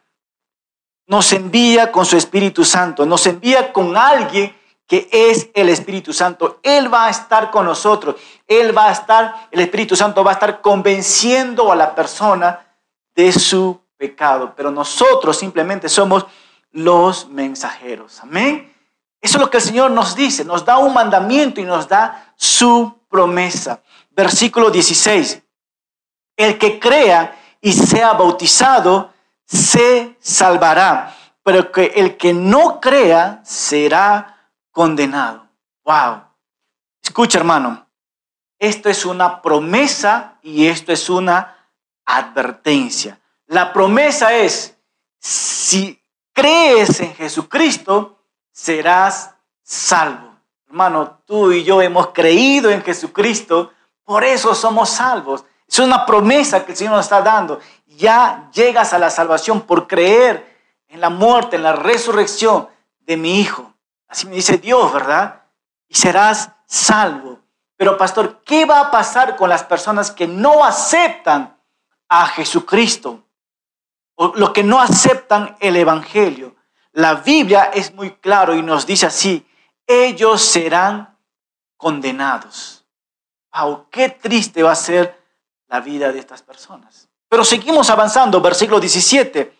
[1.06, 4.56] Nos envía con su Espíritu Santo, nos envía con alguien
[4.86, 6.60] que es el Espíritu Santo.
[6.62, 8.16] Él va a estar con nosotros.
[8.46, 12.66] Él va a estar, el Espíritu Santo va a estar convenciendo a la persona
[13.14, 14.52] de su pecado.
[14.56, 16.26] Pero nosotros simplemente somos
[16.72, 18.20] los mensajeros.
[18.20, 18.72] Amén.
[19.20, 22.34] Eso es lo que el Señor nos dice, nos da un mandamiento y nos da
[22.36, 23.80] su promesa.
[24.10, 25.43] Versículo 16.
[26.36, 29.12] El que crea y sea bautizado
[29.46, 35.48] se salvará, pero que el que no crea será condenado.
[35.84, 36.22] Wow.
[37.02, 37.86] Escucha, hermano.
[38.58, 41.68] Esto es una promesa y esto es una
[42.06, 43.20] advertencia.
[43.46, 44.76] La promesa es,
[45.18, 48.18] si crees en Jesucristo,
[48.50, 50.34] serás salvo.
[50.66, 55.44] Hermano, tú y yo hemos creído en Jesucristo, por eso somos salvos.
[55.66, 57.60] Es una promesa que el Señor nos está dando.
[57.86, 60.54] Ya llegas a la salvación por creer
[60.88, 62.68] en la muerte, en la resurrección
[63.00, 63.74] de mi Hijo.
[64.08, 65.42] Así me dice Dios, ¿verdad?
[65.88, 67.40] Y serás salvo.
[67.76, 71.58] Pero pastor, ¿qué va a pasar con las personas que no aceptan
[72.08, 73.24] a Jesucristo?
[74.14, 76.54] O los que no aceptan el Evangelio.
[76.92, 79.44] La Biblia es muy claro y nos dice así,
[79.86, 81.18] ellos serán
[81.76, 82.86] condenados.
[83.52, 85.23] Wow, qué triste va a ser
[85.74, 87.08] la vida de estas personas.
[87.28, 89.52] Pero seguimos avanzando, versículo 17.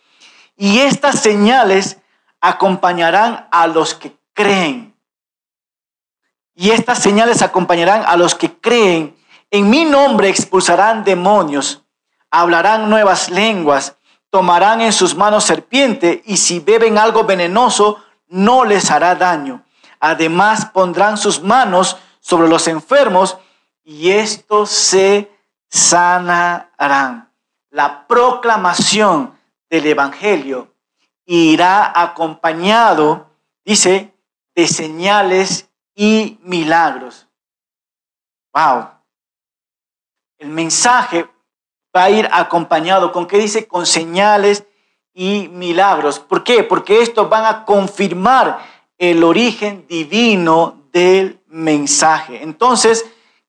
[0.56, 1.98] Y estas señales
[2.40, 4.94] acompañarán a los que creen.
[6.54, 9.16] Y estas señales acompañarán a los que creen.
[9.50, 11.82] En mi nombre expulsarán demonios,
[12.30, 13.96] hablarán nuevas lenguas
[14.30, 19.64] tomarán en sus manos serpiente y si beben algo venenoso no les hará daño.
[19.98, 23.36] Además pondrán sus manos sobre los enfermos
[23.84, 25.33] y estos se
[25.74, 27.32] sanarán.
[27.70, 29.36] La proclamación
[29.68, 30.72] del Evangelio
[31.26, 33.28] irá acompañado,
[33.64, 34.14] dice,
[34.54, 37.26] de señales y milagros.
[38.54, 38.88] Wow.
[40.38, 41.28] El mensaje
[41.94, 44.64] va a ir acompañado con qué dice con señales
[45.12, 46.20] y milagros.
[46.20, 46.62] ¿Por qué?
[46.62, 48.60] Porque estos van a confirmar
[48.96, 52.44] el origen divino del mensaje.
[52.44, 53.04] Entonces,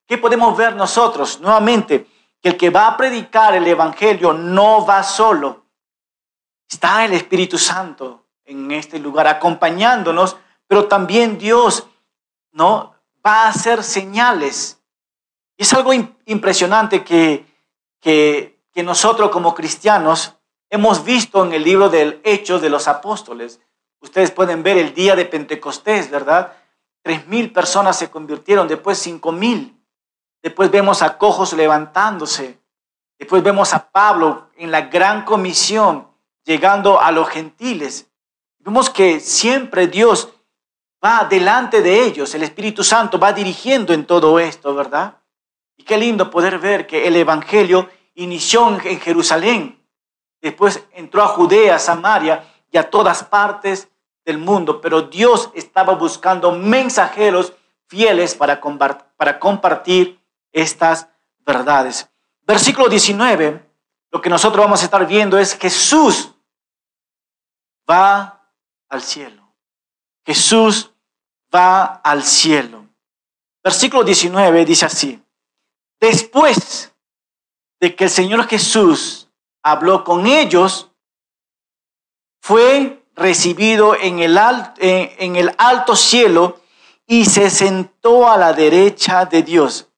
[0.07, 1.39] ¿qué podemos ver nosotros?
[1.39, 2.07] Nuevamente,
[2.45, 5.65] que el que va a predicar el Evangelio no va solo.
[6.69, 11.87] Está el Espíritu Santo en este lugar acompañándonos, pero también Dios
[12.51, 12.93] ¿no?
[13.25, 14.79] va a hacer señales.
[15.57, 17.47] Es algo impresionante que,
[17.99, 20.35] que, que nosotros como cristianos
[20.69, 23.59] hemos visto en el libro del Hechos de los Apóstoles.
[24.01, 26.55] Ustedes pueden ver el día de Pentecostés, ¿verdad?
[27.01, 29.74] Tres mil personas se convirtieron, después cinco mil.
[30.45, 32.59] Después vemos a cojos levantándose.
[33.17, 36.07] Después vemos a Pablo en la gran comisión
[36.43, 38.11] llegando a los gentiles.
[38.59, 40.29] Vemos que siempre Dios
[41.03, 42.35] va delante de ellos.
[42.35, 45.17] El Espíritu Santo va dirigiendo en todo esto, ¿verdad?
[45.77, 49.83] Y qué lindo poder ver que el Evangelio inició en Jerusalén.
[50.43, 53.89] Después entró a Judea, Samaria y a todas partes
[54.23, 54.79] del mundo.
[54.79, 57.53] Pero Dios estaba buscando mensajeros
[57.87, 60.23] fieles para, para compartir
[60.55, 61.09] estas
[61.45, 62.09] verdades.
[62.41, 63.69] Versículo 19,
[64.11, 66.33] lo que nosotros vamos a estar viendo es Jesús
[67.89, 68.49] va
[68.89, 69.53] al cielo.
[70.25, 70.91] Jesús
[71.53, 72.87] va al cielo.
[73.63, 75.21] Versículo 19 dice así,
[75.99, 76.93] después
[77.79, 79.29] de que el Señor Jesús
[79.61, 80.91] habló con ellos,
[82.41, 84.37] fue recibido en el,
[84.77, 86.61] en el alto cielo
[87.07, 89.89] y se sentó a la derecha de Dios.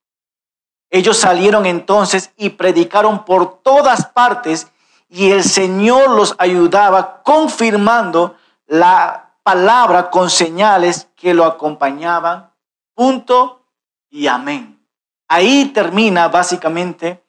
[0.90, 4.68] Ellos salieron entonces y predicaron por todas partes
[5.10, 8.36] y el Señor los ayudaba confirmando
[8.68, 12.52] la palabra con señales que lo acompañaban.
[12.94, 13.62] Punto
[14.10, 14.80] y amén.
[15.28, 17.24] Ahí termina básicamente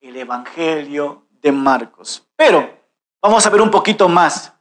[0.00, 2.26] el Evangelio de Marcos.
[2.36, 2.68] Pero
[3.20, 4.52] vamos a ver un poquito más.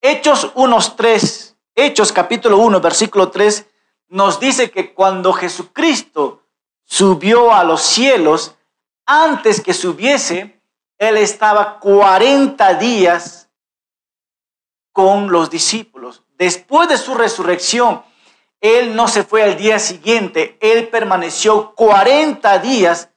[0.00, 3.66] Hechos 1.3, Hechos capítulo 1, versículo 3,
[4.08, 6.43] nos dice que cuando Jesucristo
[6.84, 8.54] subió a los cielos,
[9.06, 10.60] antes que subiese,
[10.98, 13.48] él estaba 40 días
[14.92, 16.22] con los discípulos.
[16.38, 18.02] Después de su resurrección,
[18.60, 23.10] él no se fue al día siguiente, él permaneció 40 días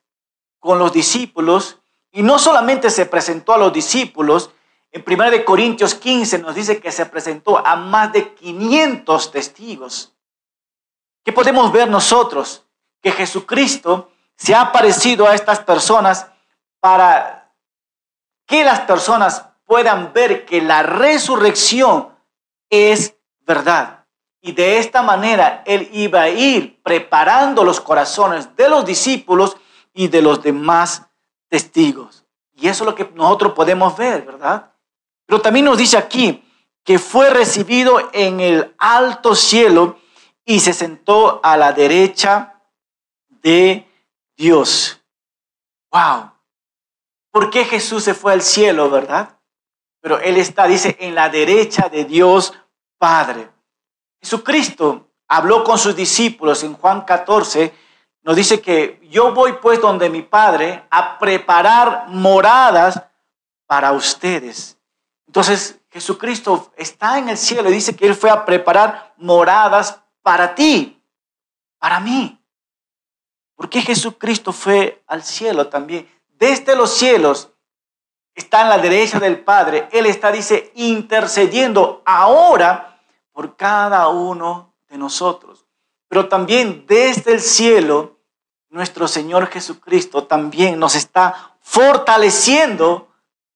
[0.60, 1.80] con los discípulos
[2.12, 4.50] y no solamente se presentó a los discípulos,
[4.92, 10.14] en 1 Corintios 15 nos dice que se presentó a más de 500 testigos.
[11.24, 12.67] ¿Qué podemos ver nosotros?
[13.08, 16.28] Que Jesucristo se ha aparecido a estas personas
[16.82, 17.54] para
[18.46, 22.10] que las personas puedan ver que la resurrección
[22.70, 23.16] es
[23.46, 24.04] verdad.
[24.42, 29.56] Y de esta manera Él iba a ir preparando los corazones de los discípulos
[29.94, 31.04] y de los demás
[31.48, 32.26] testigos.
[32.56, 34.74] Y eso es lo que nosotros podemos ver, ¿verdad?
[35.26, 36.44] Pero también nos dice aquí
[36.84, 39.98] que fue recibido en el alto cielo
[40.44, 42.57] y se sentó a la derecha
[43.48, 43.88] de
[44.36, 45.02] Dios.
[45.90, 46.32] Wow.
[47.32, 49.40] ¿Por qué Jesús se fue al cielo, verdad?
[50.02, 52.54] Pero Él está, dice, en la derecha de Dios
[52.98, 53.50] Padre.
[54.22, 57.74] Jesucristo habló con sus discípulos en Juan 14,
[58.24, 63.02] nos dice que yo voy pues donde mi Padre a preparar moradas
[63.66, 64.78] para ustedes.
[65.26, 70.54] Entonces Jesucristo está en el cielo y dice que Él fue a preparar moradas para
[70.54, 71.02] ti,
[71.80, 72.37] para mí.
[73.58, 76.08] ¿Por qué Jesucristo fue al cielo también?
[76.38, 77.50] Desde los cielos
[78.36, 79.90] está en la derecha del Padre.
[79.92, 83.02] Él está, dice, intercediendo ahora
[83.34, 85.66] por cada uno de nosotros.
[86.08, 88.20] Pero también desde el cielo,
[88.70, 93.08] nuestro Señor Jesucristo también nos está fortaleciendo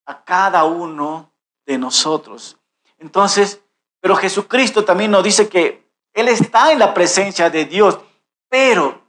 [0.04, 1.30] a cada uno
[1.64, 2.58] de nosotros.
[2.98, 3.62] Entonces,
[4.00, 8.00] pero Jesucristo también nos dice que Él está en la presencia de Dios,
[8.48, 9.01] pero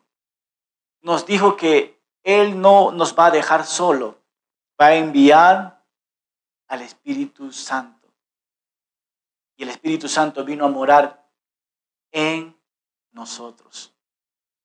[1.04, 4.18] nos dijo que Él no nos va a dejar solo,
[4.82, 5.84] va a enviar
[6.68, 8.08] al Espíritu Santo.
[9.56, 11.30] Y el Espíritu Santo vino a morar
[12.12, 12.58] en
[13.12, 13.94] nosotros.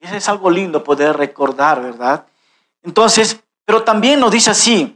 [0.00, 2.26] Y eso es algo lindo poder recordar, ¿verdad?
[2.82, 4.94] Entonces, pero también nos dice así,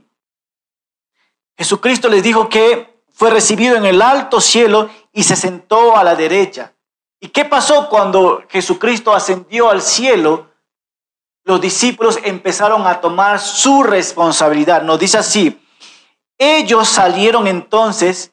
[1.58, 6.14] Jesucristo les dijo que fue recibido en el alto cielo y se sentó a la
[6.14, 6.72] derecha.
[7.20, 10.51] ¿Y qué pasó cuando Jesucristo ascendió al cielo?
[11.44, 14.82] Los discípulos empezaron a tomar su responsabilidad.
[14.82, 15.60] Nos dice así,
[16.38, 18.32] ellos salieron entonces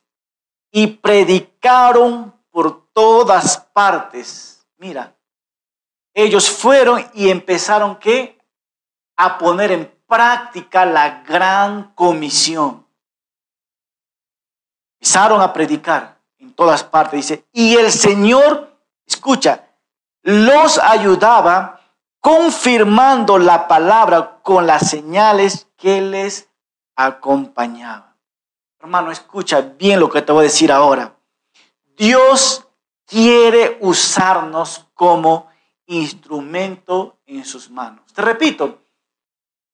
[0.72, 4.68] y predicaron por todas partes.
[4.78, 5.16] Mira,
[6.14, 8.40] ellos fueron y empezaron ¿qué?
[9.16, 12.86] a poner en práctica la gran comisión.
[15.00, 19.68] Empezaron a predicar en todas partes, dice, y el Señor, escucha,
[20.22, 21.79] los ayudaba
[22.20, 26.50] confirmando la palabra con las señales que les
[26.96, 28.16] acompañaban.
[28.80, 31.16] Hermano, escucha bien lo que te voy a decir ahora.
[31.98, 32.66] Dios
[33.06, 35.50] quiere usarnos como
[35.86, 38.06] instrumento en sus manos.
[38.14, 38.84] Te repito,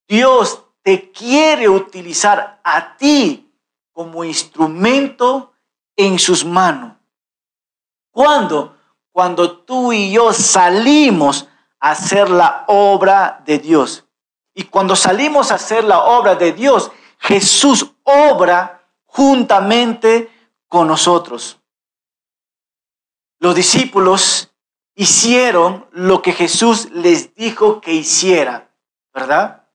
[0.08, 3.52] Dios te quiere utilizar a ti
[3.92, 5.54] como instrumento
[5.96, 6.98] en sus manos.
[8.12, 8.78] ¿Cuándo?
[9.12, 11.48] Cuando tú y yo salimos
[11.92, 14.06] hacer la obra de Dios.
[14.54, 20.32] Y cuando salimos a hacer la obra de Dios, Jesús obra juntamente
[20.68, 21.60] con nosotros.
[23.40, 24.52] Los discípulos
[24.96, 28.72] hicieron lo que Jesús les dijo que hiciera,
[29.14, 29.68] ¿verdad?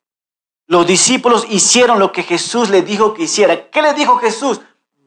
[0.67, 3.71] Los discípulos hicieron lo que Jesús les dijo que hiciera.
[3.71, 4.61] ¿Qué les dijo Jesús?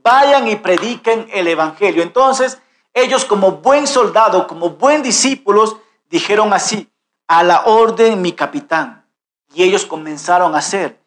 [0.04, 2.04] Vayan y prediquen el Evangelio.
[2.04, 2.60] Entonces,
[2.93, 5.78] ellos como buen soldado, como buen discípulos,
[6.10, 6.89] dijeron así,
[7.28, 9.06] a la orden mi capitán.
[9.54, 11.00] Y ellos comenzaron a hacer.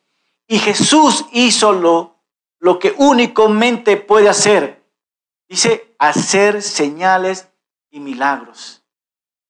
[0.46, 2.16] Y Jesús hizo lo,
[2.58, 4.84] lo que únicamente puede hacer.
[5.48, 7.48] Dice, hacer señales
[7.90, 8.82] y milagros.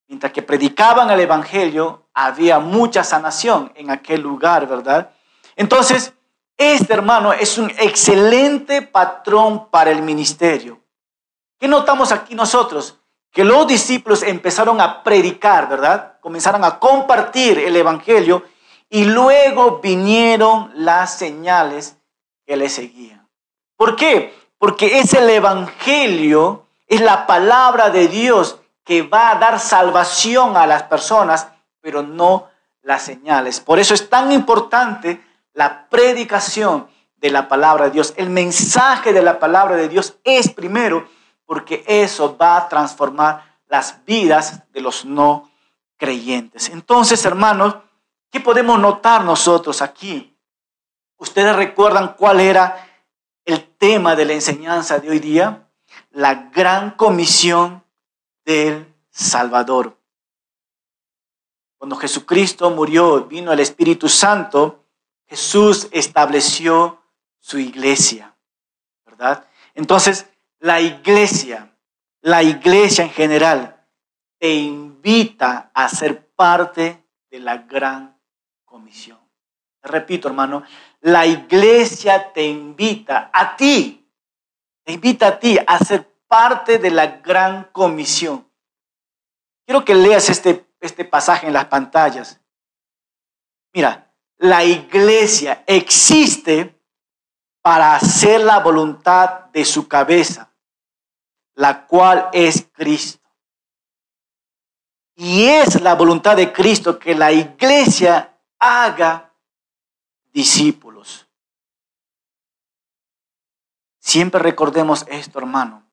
[0.08, 5.10] Mientras que predicaban el Evangelio, había mucha sanación en aquel lugar, ¿verdad?
[5.56, 6.12] Entonces,
[6.56, 10.80] este hermano es un excelente patrón para el ministerio.
[11.58, 12.98] ¿Qué notamos aquí nosotros?
[13.36, 16.14] Que los discípulos empezaron a predicar, ¿verdad?
[16.22, 18.44] Comenzaron a compartir el Evangelio
[18.88, 21.98] y luego vinieron las señales
[22.46, 23.28] que le seguían.
[23.76, 24.34] ¿Por qué?
[24.56, 30.66] Porque es el Evangelio, es la palabra de Dios que va a dar salvación a
[30.66, 31.48] las personas,
[31.82, 32.48] pero no
[32.80, 33.60] las señales.
[33.60, 35.22] Por eso es tan importante
[35.52, 38.14] la predicación de la palabra de Dios.
[38.16, 41.06] El mensaje de la palabra de Dios es primero
[41.46, 45.50] porque eso va a transformar las vidas de los no
[45.96, 46.68] creyentes.
[46.68, 47.76] Entonces, hermanos,
[48.30, 50.36] ¿qué podemos notar nosotros aquí?
[51.16, 52.86] ¿Ustedes recuerdan cuál era
[53.44, 55.68] el tema de la enseñanza de hoy día?
[56.10, 57.82] La gran comisión
[58.44, 59.96] del Salvador.
[61.78, 64.84] Cuando Jesucristo murió, vino el Espíritu Santo,
[65.26, 67.02] Jesús estableció
[67.38, 68.34] su iglesia,
[69.04, 69.46] ¿verdad?
[69.74, 70.26] Entonces,
[70.60, 71.76] la iglesia,
[72.20, 73.86] la iglesia en general,
[74.38, 78.20] te invita a ser parte de la gran
[78.64, 79.18] comisión.
[79.82, 80.64] Repito, hermano,
[81.00, 84.10] la iglesia te invita a ti,
[84.84, 88.50] te invita a ti a ser parte de la gran comisión.
[89.64, 92.40] Quiero que leas este, este pasaje en las pantallas.
[93.72, 96.75] Mira, la iglesia existe
[97.66, 100.54] para hacer la voluntad de su cabeza,
[101.56, 103.28] la cual es Cristo.
[105.16, 109.34] Y es la voluntad de Cristo que la iglesia haga
[110.32, 111.26] discípulos.
[113.98, 115.84] Siempre recordemos esto, hermano.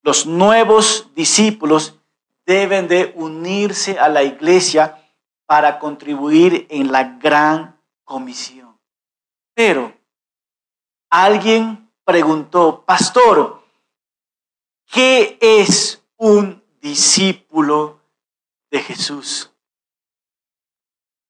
[0.00, 2.00] Los nuevos discípulos
[2.46, 4.98] deben de unirse a la iglesia
[5.44, 8.80] para contribuir en la gran comisión.
[9.52, 10.00] Pero
[11.12, 13.62] alguien preguntó, pastor,
[14.90, 18.00] ¿qué es un discípulo
[18.70, 19.50] de Jesús?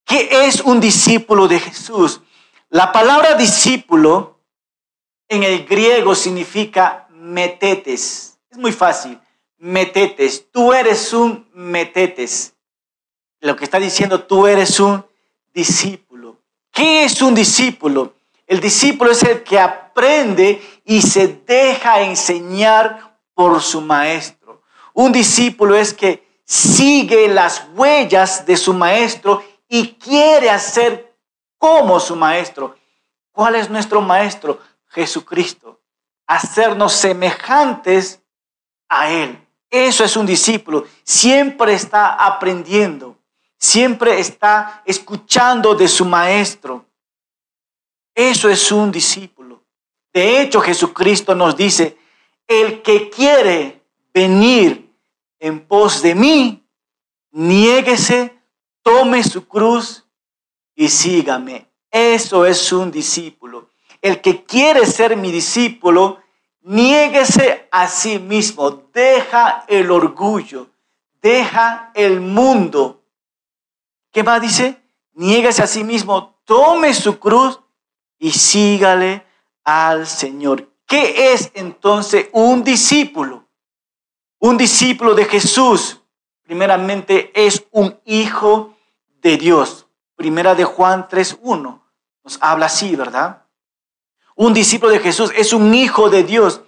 [0.04, 2.20] ¿Qué es un discípulo de Jesús?
[2.70, 4.38] La palabra discípulo
[5.28, 9.18] en el griego significa metetes es muy fácil.
[9.58, 10.50] Metetes.
[10.50, 12.54] Tú eres un metetes.
[13.40, 15.04] Lo que está diciendo, tú eres un
[15.52, 16.36] discípulo.
[16.70, 18.14] ¿Qué es un discípulo?
[18.47, 24.62] El discípulo es el que aprende y se deja enseñar por su maestro.
[24.95, 31.16] Un discípulo es que sigue las huellas de su maestro y quiere hacer
[31.57, 32.76] como su maestro.
[33.30, 34.61] ¿Cuál es nuestro maestro?
[34.88, 35.80] Jesucristo.
[36.26, 38.20] Hacernos semejantes
[38.88, 39.38] a Él.
[39.70, 40.84] Eso es un discípulo.
[41.03, 43.16] Siempre está aprendiendo.
[43.57, 46.84] Siempre está escuchando de su maestro.
[48.14, 49.62] Eso es un discípulo.
[50.12, 51.98] De hecho, Jesucristo nos dice,
[52.46, 53.82] el que quiere
[54.12, 54.94] venir
[55.38, 56.66] en pos de mí,
[57.30, 58.38] niéguese,
[58.82, 60.06] tome su cruz
[60.74, 61.66] y sígame.
[61.90, 63.70] Eso es un discípulo.
[64.00, 66.22] El que quiere ser mi discípulo,
[66.64, 70.70] Niéguese a sí mismo, deja el orgullo,
[71.20, 73.02] deja el mundo.
[74.12, 74.80] ¿Qué más dice?
[75.14, 77.58] Niéguese a sí mismo, tome su cruz
[78.22, 79.26] y sígale
[79.64, 80.70] al Señor.
[80.86, 83.48] ¿Qué es entonces un discípulo?
[84.38, 86.00] Un discípulo de Jesús
[86.44, 88.76] primeramente es un hijo
[89.20, 89.88] de Dios.
[90.14, 91.82] Primera de Juan 3.1
[92.22, 93.42] nos habla así, ¿verdad?
[94.36, 96.60] Un discípulo de Jesús es un hijo de Dios,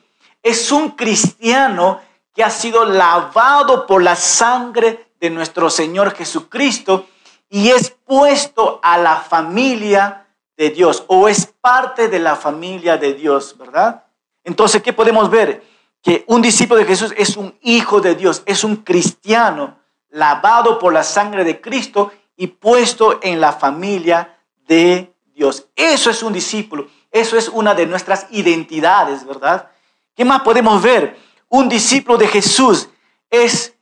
[0.42, 2.00] es un cristiano
[2.34, 7.06] que ha sido lavado por la sangre de nuestro Señor Jesucristo
[7.48, 10.23] y es puesto a la familia
[10.56, 14.04] de Dios o es parte de la familia de Dios, ¿verdad?
[14.44, 15.62] Entonces, ¿qué podemos ver?
[16.02, 19.78] Que un discípulo de Jesús es un hijo de Dios, es un cristiano
[20.10, 25.66] lavado por la sangre de Cristo y puesto en la familia de Dios.
[25.74, 29.70] Eso es un discípulo, eso es una de nuestras identidades, ¿verdad?
[30.14, 31.18] ¿Qué más podemos ver?
[31.48, 32.88] Un discípulo de Jesús
[33.30, 33.74] es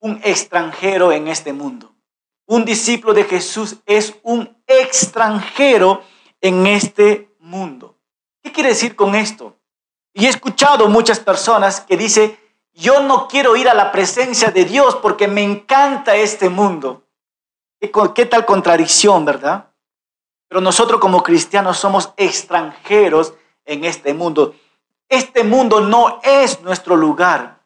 [0.00, 1.94] un extranjero en este mundo.
[2.46, 6.02] Un discípulo de Jesús es un extranjero
[6.40, 7.96] en este mundo.
[8.42, 9.56] ¿Qué quiere decir con esto?
[10.12, 12.38] Y he escuchado muchas personas que dicen,
[12.72, 17.04] yo no quiero ir a la presencia de Dios porque me encanta este mundo.
[17.80, 19.70] ¿Qué, tal contradicción, verdad?
[20.48, 23.34] Pero nosotros como cristianos somos extranjeros
[23.64, 24.54] en este mundo.
[25.08, 27.60] Este mundo no es nuestro lugar.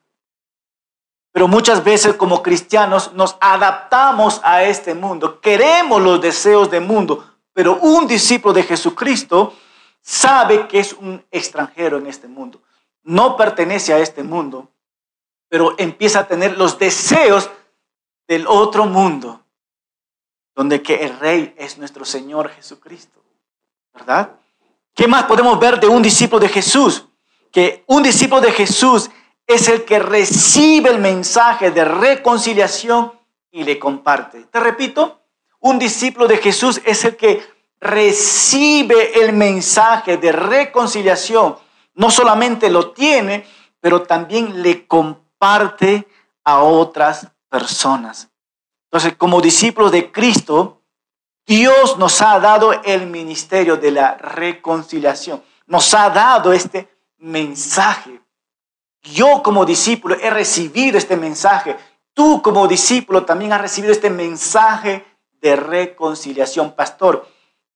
[1.33, 7.25] Pero muchas veces como cristianos nos adaptamos a este mundo, queremos los deseos del mundo,
[7.53, 9.55] pero un discípulo de Jesucristo
[10.01, 12.61] sabe que es un extranjero en este mundo.
[13.03, 14.69] No pertenece a este mundo,
[15.49, 17.51] pero empieza a tener los deseos
[18.27, 19.45] del otro mundo,
[20.55, 23.23] donde que el rey es nuestro Señor Jesucristo.
[23.93, 24.33] ¿Verdad?
[24.95, 27.07] ¿Qué más podemos ver de un discípulo de Jesús?
[27.51, 29.11] Que un discípulo de Jesús
[29.47, 33.13] es el que recibe el mensaje de reconciliación
[33.51, 34.45] y le comparte.
[34.45, 35.22] Te repito,
[35.63, 37.43] un discípulo de Jesús es el que
[37.81, 41.57] recibe el mensaje de reconciliación.
[41.95, 43.47] No solamente lo tiene,
[43.81, 46.07] pero también le comparte
[46.45, 48.29] a otras personas.
[48.87, 50.83] Entonces, como discípulos de Cristo,
[51.47, 55.43] Dios nos ha dado el ministerio de la reconciliación.
[55.67, 56.89] Nos ha dado este
[57.19, 58.21] mensaje.
[59.03, 61.77] Yo como discípulo he recibido este mensaje.
[62.15, 65.12] Tú como discípulo también has recibido este mensaje
[65.43, 66.73] de reconciliación.
[66.73, 67.29] Pastor,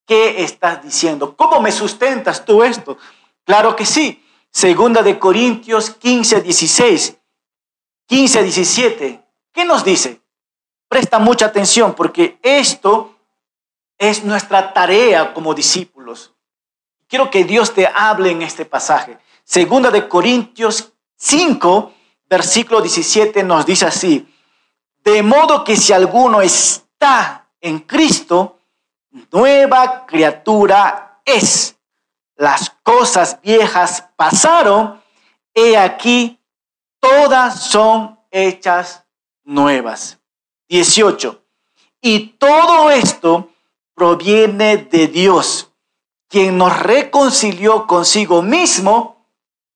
[0.05, 1.35] ¿qué estás diciendo?
[1.35, 2.97] ¿Cómo me sustentas tú esto?
[3.43, 4.23] Claro que sí.
[4.49, 7.17] Segunda de Corintios 15, 16,
[8.07, 9.23] 15, 17.
[9.51, 10.21] ¿Qué nos dice?
[10.87, 13.15] Presta mucha atención porque esto
[13.97, 16.33] es nuestra tarea como discípulos.
[17.07, 19.17] Quiero que Dios te hable en este pasaje.
[19.43, 21.93] Segunda de Corintios 5,
[22.29, 24.27] versículo 17 nos dice así,
[25.03, 28.59] de modo que si alguno está en Cristo,
[29.31, 31.77] nueva criatura es.
[32.35, 35.01] Las cosas viejas pasaron,
[35.53, 36.39] he aquí,
[36.99, 39.03] todas son hechas
[39.43, 40.19] nuevas.
[40.69, 41.41] 18.
[42.01, 43.49] Y todo esto
[43.95, 45.71] proviene de Dios,
[46.27, 49.25] quien nos reconcilió consigo mismo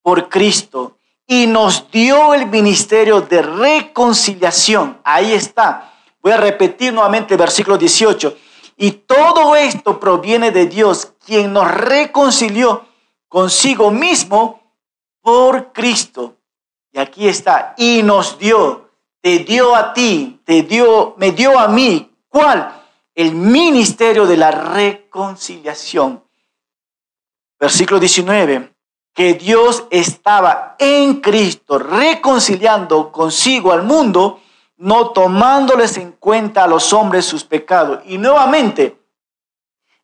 [0.02, 5.00] por Cristo y nos dio el ministerio de reconciliación.
[5.02, 5.91] Ahí está.
[6.22, 8.36] Voy a repetir nuevamente el versículo 18.
[8.76, 12.86] Y todo esto proviene de Dios, quien nos reconcilió
[13.28, 14.62] consigo mismo
[15.20, 16.36] por Cristo.
[16.92, 17.74] Y aquí está.
[17.76, 22.10] Y nos dio, te dio a ti, te dio, me dio a mí.
[22.28, 22.80] ¿Cuál?
[23.14, 26.22] El ministerio de la reconciliación.
[27.58, 28.72] Versículo 19
[29.14, 34.40] que Dios estaba en Cristo reconciliando consigo al mundo,
[34.82, 38.00] no tomándoles en cuenta a los hombres sus pecados.
[38.04, 38.98] Y nuevamente,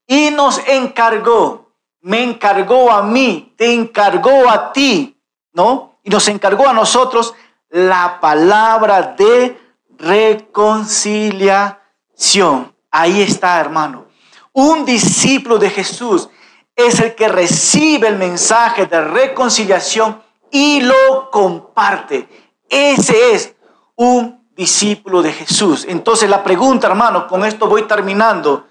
[0.06, 5.20] y nos encargó, me encargó a mí, te encargó a ti,
[5.52, 5.98] ¿no?
[6.04, 7.34] Y nos encargó a nosotros
[7.70, 9.60] la palabra de
[9.98, 12.72] reconciliación.
[12.92, 14.06] Ahí está, hermano.
[14.52, 16.28] Un discípulo de Jesús
[16.76, 20.22] es el que recibe el mensaje de reconciliación
[20.52, 22.28] y lo comparte.
[22.68, 23.56] Ese es
[23.96, 25.86] un discípulo de Jesús.
[25.88, 28.66] Entonces la pregunta, hermano, con esto voy terminando.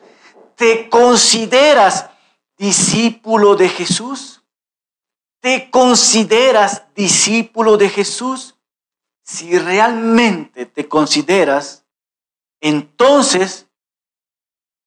[0.55, 2.09] ¿Te consideras
[2.57, 4.43] discípulo de Jesús?
[5.39, 8.55] ¿Te consideras discípulo de Jesús?
[9.23, 11.85] Si realmente te consideras,
[12.59, 13.67] entonces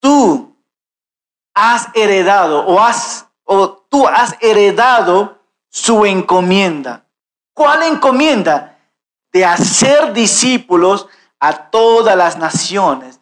[0.01, 0.55] tú
[1.55, 5.38] has heredado o, has, o tú has heredado
[5.70, 7.07] su encomienda.
[7.55, 8.70] ¿Cuál encomienda?
[9.33, 11.07] De hacer discípulos
[11.39, 13.20] a todas las naciones,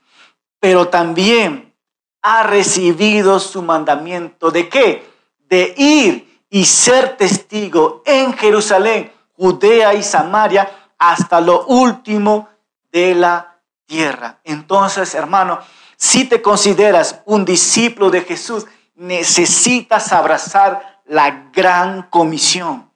[0.60, 1.74] pero también
[2.22, 5.10] ha recibido su mandamiento de qué?
[5.48, 12.48] De ir y ser testigo en Jerusalén, Judea y Samaria hasta lo último
[12.90, 14.40] de la tierra.
[14.44, 15.60] Entonces, hermano,
[15.96, 22.90] si te consideras un discípulo de Jesús, necesitas abrazar la gran comisión.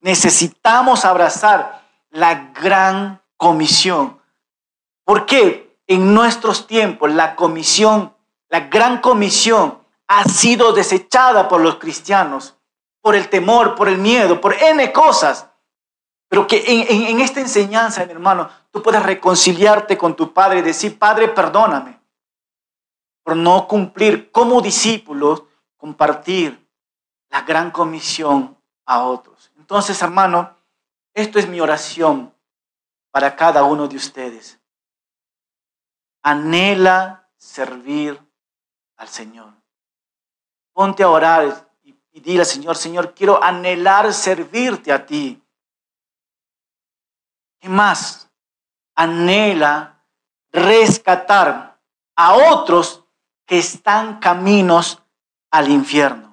[0.00, 1.79] Necesitamos abrazar
[2.10, 4.20] la gran comisión.
[5.04, 5.78] ¿Por qué?
[5.86, 8.14] En nuestros tiempos la comisión,
[8.48, 12.56] la gran comisión ha sido desechada por los cristianos,
[13.00, 15.48] por el temor, por el miedo, por N cosas.
[16.28, 21.28] Pero que en, esta enseñanza, hermano, tú puedas reconciliarte con tu Padre y decir, Padre,
[21.28, 22.00] perdóname
[23.24, 25.42] por no cumplir como discípulos,
[25.76, 26.68] compartir
[27.30, 28.56] la gran comisión
[28.86, 29.50] a otros.
[29.56, 30.56] Entonces, hermano,
[31.14, 32.34] esto es mi oración
[33.10, 34.58] para cada uno de ustedes.
[36.22, 38.20] Anhela servir
[38.96, 39.52] al Señor.
[40.72, 45.42] Ponte a orar y, dile al Señor, Señor, quiero anhelar servirte a ti.
[47.58, 48.30] ¿Qué más?
[48.94, 50.04] Anhela
[50.52, 51.78] rescatar
[52.16, 53.04] a otros
[53.46, 55.02] que están caminos
[55.50, 56.29] al infierno.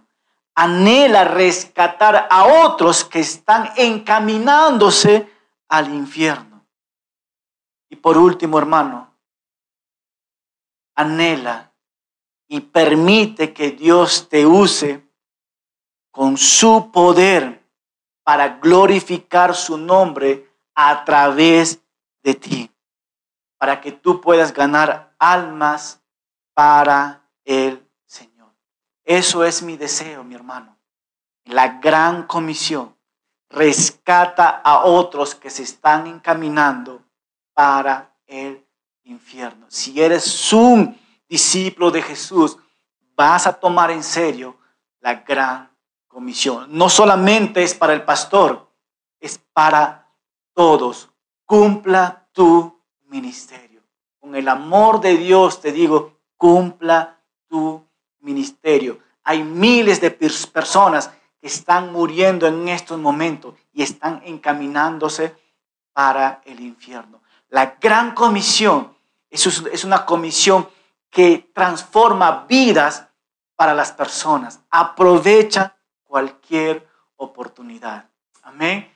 [0.60, 5.32] Anhela rescatar a otros que están encaminándose
[5.68, 6.66] al infierno.
[7.92, 9.16] Y por último, hermano,
[10.96, 11.72] anhela
[12.48, 15.08] y permite que Dios te use
[16.10, 17.64] con su poder
[18.24, 21.84] para glorificar su nombre a través
[22.24, 22.72] de ti,
[23.60, 26.02] para que tú puedas ganar almas
[26.56, 27.87] para Señor.
[29.08, 30.78] Eso es mi deseo, mi hermano.
[31.46, 32.94] La gran comisión
[33.50, 37.02] rescata a otros que se están encaminando
[37.54, 38.68] para el
[39.06, 39.66] infierno.
[39.70, 41.00] Si eres un
[41.30, 42.58] discípulo de Jesús,
[43.16, 44.58] vas a tomar en serio
[45.00, 45.72] la gran
[46.10, 46.68] comisión.
[46.70, 48.70] No solamente es para el pastor,
[49.22, 50.12] es para
[50.54, 51.10] todos,
[51.46, 53.82] cumpla tu ministerio.
[54.20, 57.87] Con el amor de Dios te digo, cumpla tu ministerio.
[59.24, 65.36] Hay miles de personas que están muriendo en estos momentos y están encaminándose
[65.94, 67.22] para el infierno.
[67.50, 68.96] La gran comisión
[69.30, 70.68] es una comisión
[71.10, 73.08] que transforma vidas
[73.56, 74.60] para las personas.
[74.70, 78.10] Aprovecha cualquier oportunidad.
[78.44, 78.90] Amén.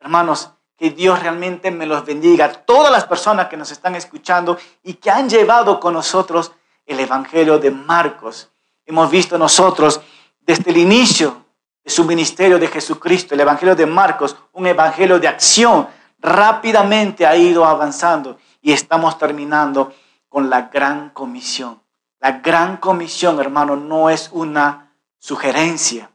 [0.00, 2.52] Hermanos, que Dios realmente me los bendiga.
[2.52, 6.52] Todas las personas que nos están escuchando y que han llevado con nosotros
[6.84, 8.50] el Evangelio de Marcos.
[8.86, 10.00] Hemos visto nosotros
[10.40, 11.44] desde el inicio
[11.84, 17.36] de su ministerio de Jesucristo, el Evangelio de Marcos, un Evangelio de acción, rápidamente ha
[17.36, 19.92] ido avanzando y estamos terminando
[20.28, 21.82] con la gran comisión.
[22.20, 26.10] La gran comisión, hermano, no es una sugerencia,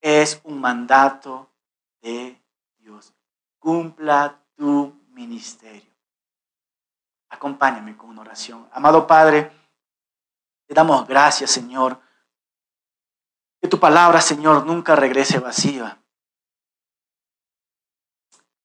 [0.00, 1.48] es un mandato
[2.02, 2.42] de
[3.62, 5.92] cumpla tu ministerio.
[7.30, 8.68] Acompáñame con una oración.
[8.72, 9.52] Amado Padre,
[10.72, 12.00] te damos gracias, Señor.
[13.60, 16.02] Que tu palabra, Señor, nunca regrese vacía.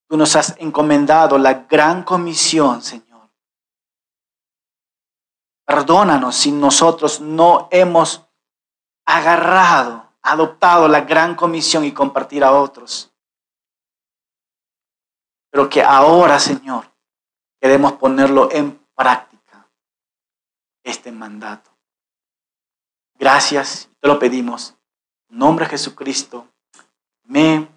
[0.07, 3.29] Tú nos has encomendado la gran comisión, Señor.
[5.65, 8.25] Perdónanos si nosotros no hemos
[9.05, 13.11] agarrado, adoptado la gran comisión y compartir a otros
[15.49, 16.85] pero que ahora, Señor,
[17.59, 19.67] queremos ponerlo en práctica,
[20.83, 21.76] este mandato.
[23.20, 24.76] Gracias, te lo pedimos.
[25.30, 26.47] En nombre de Jesucristo.
[27.28, 27.70] Amén